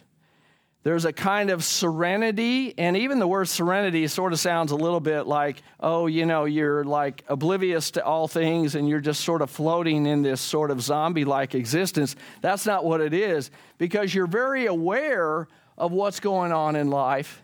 [0.82, 5.00] There's a kind of serenity, and even the word serenity sort of sounds a little
[5.00, 9.42] bit like, oh, you know, you're like oblivious to all things and you're just sort
[9.42, 12.14] of floating in this sort of zombie like existence.
[12.40, 17.42] That's not what it is, because you're very aware of what's going on in life,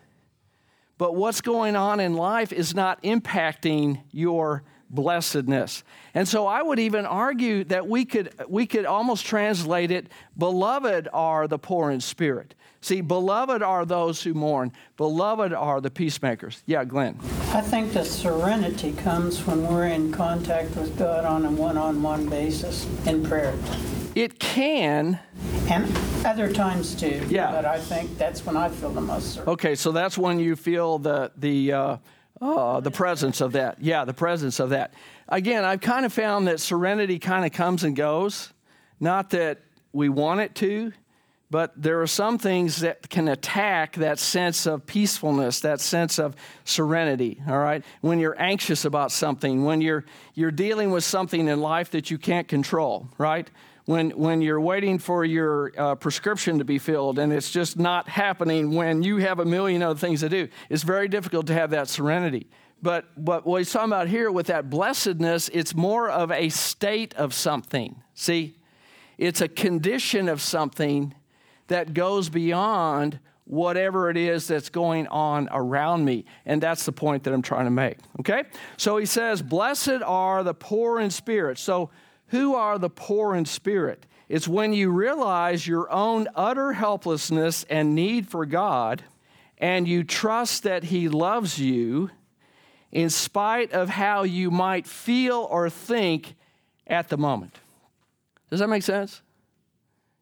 [0.96, 4.62] but what's going on in life is not impacting your
[4.93, 5.82] blessedness.
[6.14, 11.09] And so I would even argue that we could, we could almost translate it beloved
[11.12, 12.55] are the poor in spirit.
[12.82, 16.64] See, beloved are those who mourn, beloved are the peacemakers.
[16.66, 17.16] Yeah, Glenn.
[17.53, 22.03] I think the serenity comes when we're in contact with God on a one on
[22.03, 23.55] one basis in prayer.
[24.16, 25.20] It can.
[25.70, 27.24] And other times too.
[27.30, 27.53] Yeah.
[27.53, 29.53] But I think that's when I feel the most certain.
[29.53, 31.97] Okay, so that's when you feel the, the, uh,
[32.45, 33.80] Oh, the presence of that.
[33.80, 34.93] Yeah, the presence of that.
[35.28, 38.53] Again, I've kind of found that serenity kind of comes and goes.
[38.99, 39.61] Not that
[39.93, 40.93] we want it to,
[41.53, 46.34] but there are some things that can attack that sense of peacefulness, that sense of
[46.64, 47.84] serenity, all right?
[48.01, 52.18] When you're anxious about something, when you're, you're dealing with something in life that you
[52.18, 53.49] can't control, right?
[53.93, 58.09] When, when you're waiting for your uh, prescription to be filled and it's just not
[58.09, 60.49] happening when you have a million other things to do.
[60.70, 62.49] It's very difficult to have that serenity.
[62.80, 67.14] But, but what he's talking about here with that blessedness, it's more of a state
[67.16, 68.03] of something.
[68.14, 68.57] See,
[69.18, 71.14] it's a condition of something
[71.68, 76.24] that goes beyond whatever it is that's going on around me.
[76.47, 77.99] And that's the point that I'm trying to make.
[78.20, 78.45] Okay?
[78.78, 81.59] So he says, Blessed are the poor in spirit.
[81.59, 81.90] So,
[82.33, 84.07] who are the poor in spirit?
[84.26, 89.05] It's when you realize your own utter helplessness and need for God,
[89.59, 92.11] and you trust that He loves you
[92.91, 96.35] in spite of how you might feel or think
[96.87, 97.59] at the moment.
[98.49, 99.20] Does that make sense?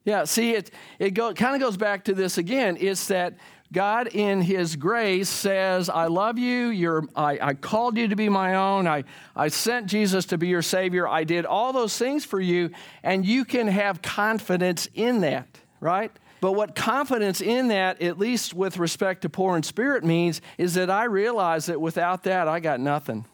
[0.04, 2.76] Yeah, see, it, it go, kind of goes back to this again.
[2.80, 3.34] It's that
[3.72, 6.68] God, in His grace, says, I love you.
[6.68, 8.88] You're, I, I called you to be my own.
[8.88, 9.04] I,
[9.36, 11.06] I sent Jesus to be your Savior.
[11.06, 12.70] I did all those things for you,
[13.04, 15.46] and you can have confidence in that,
[15.78, 16.10] right?
[16.40, 20.74] But what confidence in that, at least with respect to poor in spirit, means is
[20.74, 23.24] that I realize that without that, I got nothing.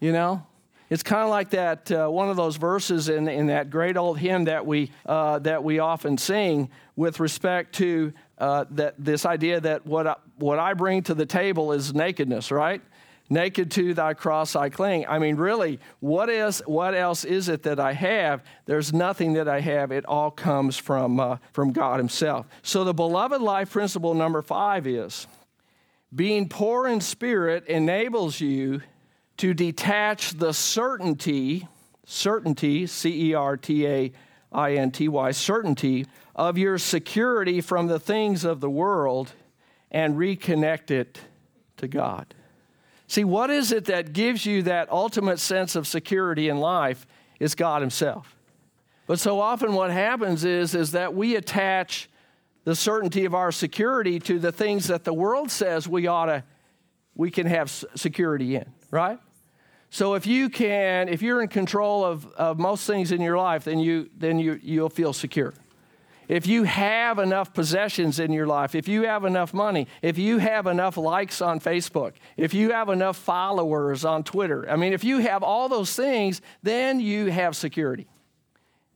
[0.00, 0.44] You know?
[0.90, 4.18] It's kind of like that uh, one of those verses in, in that great old
[4.18, 8.12] hymn that we, uh, that we often sing with respect to
[8.42, 12.50] uh, that, this idea that what I, what I bring to the table is nakedness,
[12.50, 12.82] right?
[13.30, 15.06] Naked to thy cross I cling.
[15.06, 18.42] I mean, really, what is what else is it that I have?
[18.66, 19.92] There's nothing that I have.
[19.92, 22.46] It all comes from uh, from God Himself.
[22.62, 25.28] So the beloved life principle number five is
[26.12, 28.82] being poor in spirit enables you
[29.36, 31.68] to detach the certainty,
[32.04, 34.12] certainty, C E R T A
[34.52, 39.32] I N T Y, certainty of your security from the things of the world
[39.90, 41.20] and reconnect it
[41.76, 42.34] to God.
[43.06, 47.06] See, what is it that gives you that ultimate sense of security in life?
[47.40, 48.36] Is God Himself.
[49.06, 52.08] But so often what happens is, is that we attach
[52.64, 56.44] the certainty of our security to the things that the world says we ought to,
[57.16, 59.18] we can have security in, right?
[59.92, 63.64] So if you can, if you're in control of, of most things in your life,
[63.64, 65.52] then you then you you'll feel secure
[66.32, 70.38] if you have enough possessions in your life, if you have enough money, if you
[70.38, 75.04] have enough likes on Facebook, if you have enough followers on Twitter, I mean, if
[75.04, 78.06] you have all those things, then you have security.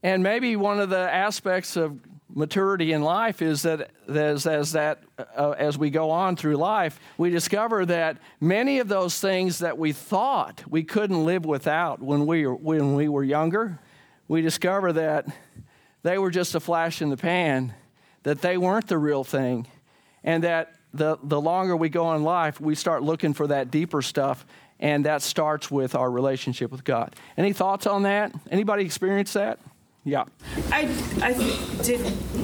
[0.03, 2.01] And maybe one of the aspects of
[2.37, 5.03] maturity in life is that as, as that
[5.37, 9.77] uh, as we go on through life we discover that many of those things that
[9.79, 13.81] we thought we couldn't live without when we were, when we were younger
[14.29, 15.27] we discover that
[16.03, 17.75] they were just a flash in the pan,
[18.23, 19.67] that they weren't the real thing,
[20.25, 24.03] and that the, the longer we go in life, we start looking for that deeper
[24.03, 24.47] stuff,
[24.81, 27.15] and that starts with our relationship with God.
[27.37, 28.33] Any thoughts on that?
[28.51, 29.59] Anybody experience that?
[30.07, 30.23] Yeah.
[30.71, 30.89] I,
[31.21, 31.33] I
[31.83, 31.99] did,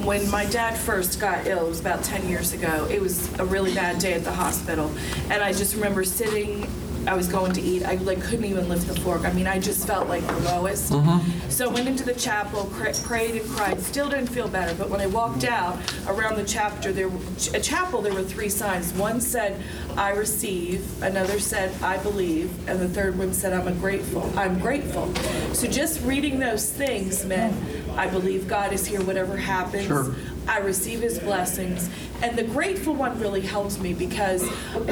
[0.05, 3.45] when my dad first got ill, it was about 10 years ago, it was a
[3.45, 4.91] really bad day at the hospital.
[5.29, 6.67] And I just remember sitting
[7.07, 7.83] I was going to eat.
[7.83, 9.25] I like couldn't even lift the fork.
[9.25, 10.91] I mean, I just felt like the lowest.
[10.91, 11.49] Mm-hmm.
[11.49, 13.79] So I went into the chapel, cr- prayed and cried.
[13.81, 14.73] Still didn't feel better.
[14.75, 15.77] But when I walked out
[16.07, 17.09] around the chapter, there
[17.53, 18.93] a chapel, there were three signs.
[18.93, 19.61] One said,
[19.97, 24.59] "I receive." Another said, "I believe," and the third one said, "I'm a grateful." I'm
[24.59, 25.13] grateful.
[25.53, 27.55] So just reading those things meant
[27.95, 29.85] I believe God is here, whatever happens.
[29.85, 30.15] Sure.
[30.47, 31.89] I receive his blessings.
[32.21, 34.47] And the grateful one really helps me because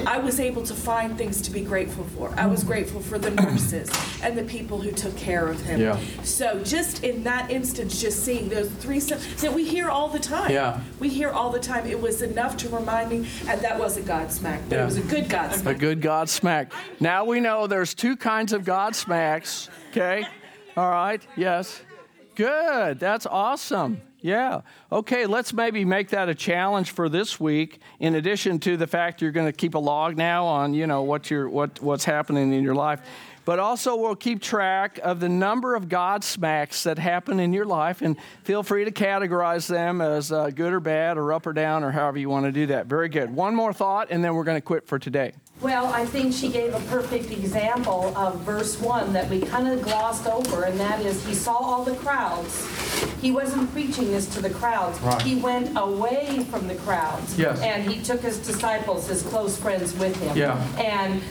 [0.06, 2.34] I was able to find things to be grateful for.
[2.38, 3.89] I was grateful for the nurses
[4.22, 5.80] and the people who took care of him.
[5.80, 5.99] Yeah.
[6.24, 10.52] So just in that instance, just seeing those three that we hear all the time.
[10.52, 10.80] Yeah.
[10.99, 11.88] We hear all the time.
[11.88, 14.84] It was enough to remind me, and that was a God smack, but yeah.
[14.84, 15.76] it was a good God smack.
[15.76, 16.72] A good God smack.
[16.99, 19.70] Now we know there's two kinds of God smacks.
[19.89, 20.26] Okay.
[20.78, 21.26] All right.
[21.36, 21.82] Yes.
[22.36, 22.99] Good.
[22.99, 24.02] That's awesome.
[24.22, 24.62] Yeah.
[24.92, 27.80] Okay, let's maybe make that a challenge for this week.
[28.00, 31.02] In addition to the fact you're going to keep a log now on, you know,
[31.02, 33.02] what your what what's happening in your life,
[33.46, 37.66] but also we'll keep track of the number of God smacks that happen in your
[37.66, 41.54] life, and feel free to categorize them as uh, good or bad, or up or
[41.54, 42.88] down, or however you want to do that.
[42.88, 43.34] Very good.
[43.34, 45.34] One more thought, and then we're going to quit for today.
[45.62, 49.84] Well, I think she gave a perfect example of verse 1 that we kind of
[49.84, 52.68] glossed over, and that is he saw all the crowds.
[53.22, 55.00] He wasn't preaching this to the crowds.
[55.02, 55.22] Right.
[55.22, 57.38] He went away from the crowds.
[57.38, 57.62] Yes.
[57.62, 60.36] And he took his disciples, his close friends with him.
[60.36, 60.58] Yeah.
[60.80, 61.22] And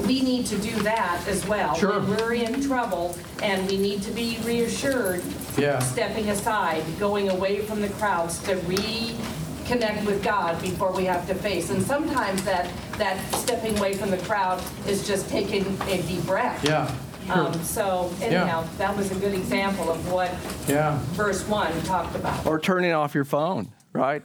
[0.00, 1.74] we need to do that as well.
[1.74, 2.00] Sure.
[2.00, 5.22] When we're in trouble and we need to be reassured,
[5.56, 5.78] yeah.
[5.78, 11.34] stepping aside, going away from the crowds to reconnect with God before we have to
[11.34, 11.70] face.
[11.70, 16.62] And sometimes that, that stepping away from the crowd is just taking a deep breath.
[16.64, 16.94] Yeah.
[17.30, 18.68] Um, so anyhow, yeah.
[18.78, 20.30] that was a good example of what
[20.68, 21.00] yeah.
[21.14, 22.46] verse one talked about.
[22.46, 24.22] Or turning off your phone, right?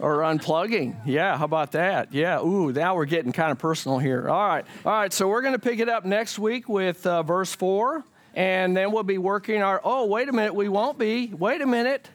[0.00, 0.96] Or unplugging.
[1.04, 2.12] Yeah, how about that?
[2.12, 4.28] Yeah, ooh, now we're getting kind of personal here.
[4.28, 7.22] All right, all right, so we're going to pick it up next week with uh,
[7.22, 8.02] verse 4,
[8.34, 9.80] and then we'll be working our.
[9.84, 11.26] Oh, wait a minute, we won't be.
[11.28, 12.08] Wait a minute.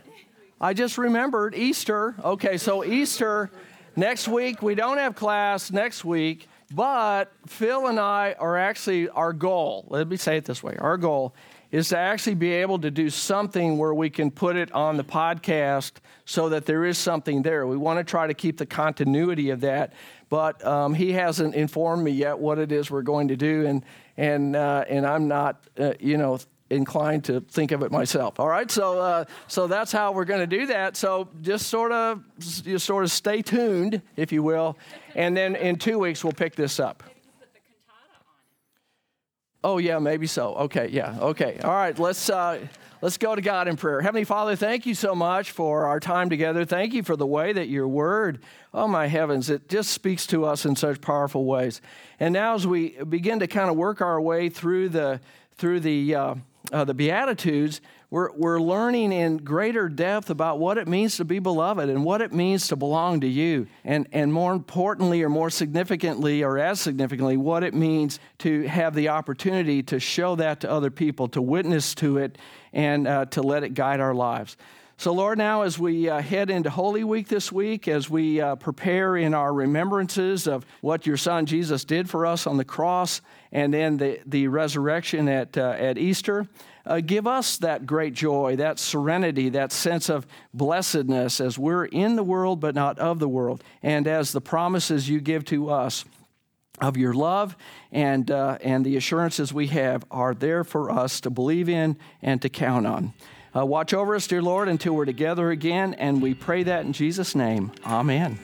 [0.59, 2.15] I just remembered Easter.
[2.23, 3.51] Okay, so Easter
[3.95, 9.33] next week, we don't have class next week, but Phil and I are actually, our
[9.33, 11.35] goal, let me say it this way our goal
[11.75, 15.03] is to actually be able to do something where we can put it on the
[15.03, 15.91] podcast
[16.23, 17.67] so that there is something there.
[17.67, 19.91] We want to try to keep the continuity of that,
[20.29, 23.83] but um, he hasn't informed me yet what it is we're going to do, and
[24.15, 26.39] and uh, and I'm not, uh, you know.
[26.71, 28.39] Inclined to think of it myself.
[28.39, 30.97] All right, so uh, so that's how we're going to do that.
[30.97, 32.23] So just sort of,
[32.65, 34.75] you sort of stay tuned, if you will,
[35.13, 37.03] and then in two weeks we'll pick this up.
[39.65, 40.53] Oh yeah, maybe so.
[40.53, 41.57] Okay, yeah, okay.
[41.63, 42.59] All right, let's uh,
[43.01, 43.99] let's go to God in prayer.
[43.99, 46.65] Heavenly Father, thank you so much for our time together.
[46.65, 48.43] Thank you for the way that your Word,
[48.75, 51.81] oh my heavens, it just speaks to us in such powerful ways.
[52.19, 55.19] And now, as we begin to kind of work our way through the
[55.57, 56.35] through the uh,
[56.71, 61.39] uh, the Beatitudes, we're, we're learning in greater depth about what it means to be
[61.39, 63.67] beloved and what it means to belong to you.
[63.83, 68.93] And, and more importantly, or more significantly, or as significantly, what it means to have
[68.93, 72.37] the opportunity to show that to other people, to witness to it,
[72.73, 74.55] and uh, to let it guide our lives.
[74.97, 78.55] So, Lord, now as we uh, head into Holy Week this week, as we uh,
[78.55, 83.21] prepare in our remembrances of what your Son Jesus did for us on the cross
[83.51, 86.47] and then the, the resurrection at, uh, at Easter,
[86.85, 92.15] uh, give us that great joy, that serenity, that sense of blessedness as we're in
[92.15, 96.05] the world but not of the world, and as the promises you give to us
[96.79, 97.57] of your love
[97.91, 102.41] and, uh, and the assurances we have are there for us to believe in and
[102.41, 103.13] to count on.
[103.55, 106.93] Uh, watch over us, dear Lord, until we're together again, and we pray that in
[106.93, 107.71] Jesus' name.
[107.85, 108.37] Amen.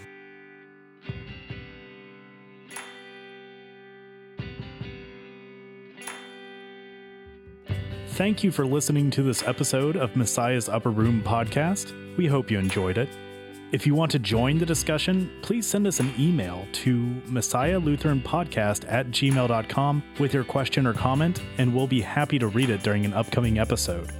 [8.08, 11.94] Thank you for listening to this episode of Messiah's Upper Room podcast.
[12.18, 13.10] We hope you enjoyed it.
[13.72, 18.22] If you want to join the discussion, please send us an email to Messiah Lutheran
[18.22, 22.84] Podcast at gmail.com with your question or comment, and we'll be happy to read it
[22.84, 24.12] during an upcoming episode.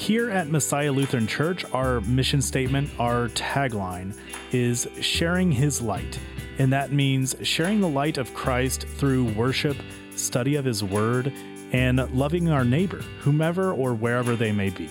[0.00, 4.16] Here at Messiah Lutheran Church, our mission statement, our tagline
[4.50, 6.18] is sharing his light.
[6.58, 9.76] And that means sharing the light of Christ through worship,
[10.16, 11.30] study of his word,
[11.72, 14.88] and loving our neighbor, whomever or wherever they may be.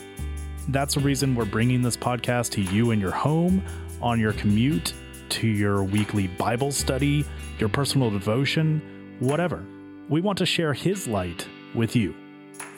[0.68, 3.64] That's the reason we're bringing this podcast to you in your home,
[4.04, 4.94] on your commute,
[5.30, 7.26] to your weekly Bible study,
[7.58, 9.66] your personal devotion, whatever.
[10.08, 12.14] We want to share His light with you.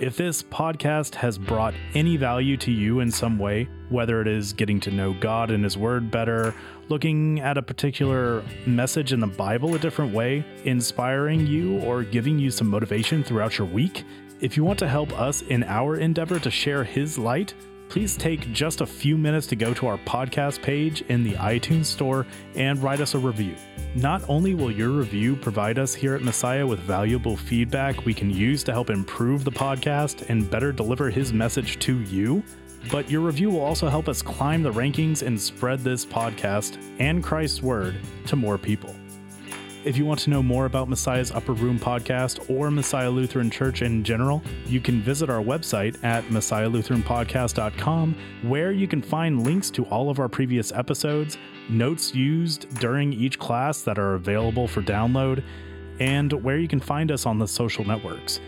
[0.01, 4.51] If this podcast has brought any value to you in some way, whether it is
[4.51, 6.55] getting to know God and His Word better,
[6.89, 12.39] looking at a particular message in the Bible a different way, inspiring you, or giving
[12.39, 14.03] you some motivation throughout your week,
[14.39, 17.53] if you want to help us in our endeavor to share His light,
[17.91, 21.87] please take just a few minutes to go to our podcast page in the iTunes
[21.87, 22.25] Store
[22.55, 23.53] and write us a review.
[23.95, 28.29] Not only will your review provide us here at Messiah with valuable feedback we can
[28.29, 32.41] use to help improve the podcast and better deliver his message to you,
[32.89, 37.21] but your review will also help us climb the rankings and spread this podcast and
[37.21, 38.95] Christ's word to more people.
[39.83, 43.81] If you want to know more about Messiah's Upper Room podcast or Messiah Lutheran Church
[43.81, 49.83] in general, you can visit our website at messiahlutheranpodcast.com, where you can find links to
[49.85, 55.43] all of our previous episodes, notes used during each class that are available for download,
[55.99, 58.39] and where you can find us on the social networks.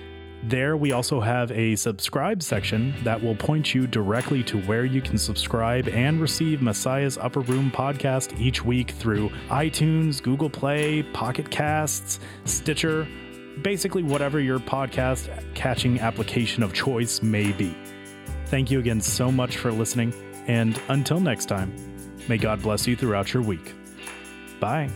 [0.45, 5.01] There, we also have a subscribe section that will point you directly to where you
[5.01, 11.49] can subscribe and receive Messiah's Upper Room podcast each week through iTunes, Google Play, Pocket
[11.49, 13.07] Casts, Stitcher,
[13.61, 17.73] basically whatever your podcast catching application of choice may be.
[18.47, 20.13] Thank you again so much for listening,
[20.47, 21.73] and until next time,
[22.27, 23.73] may God bless you throughout your week.
[24.59, 24.89] Bye.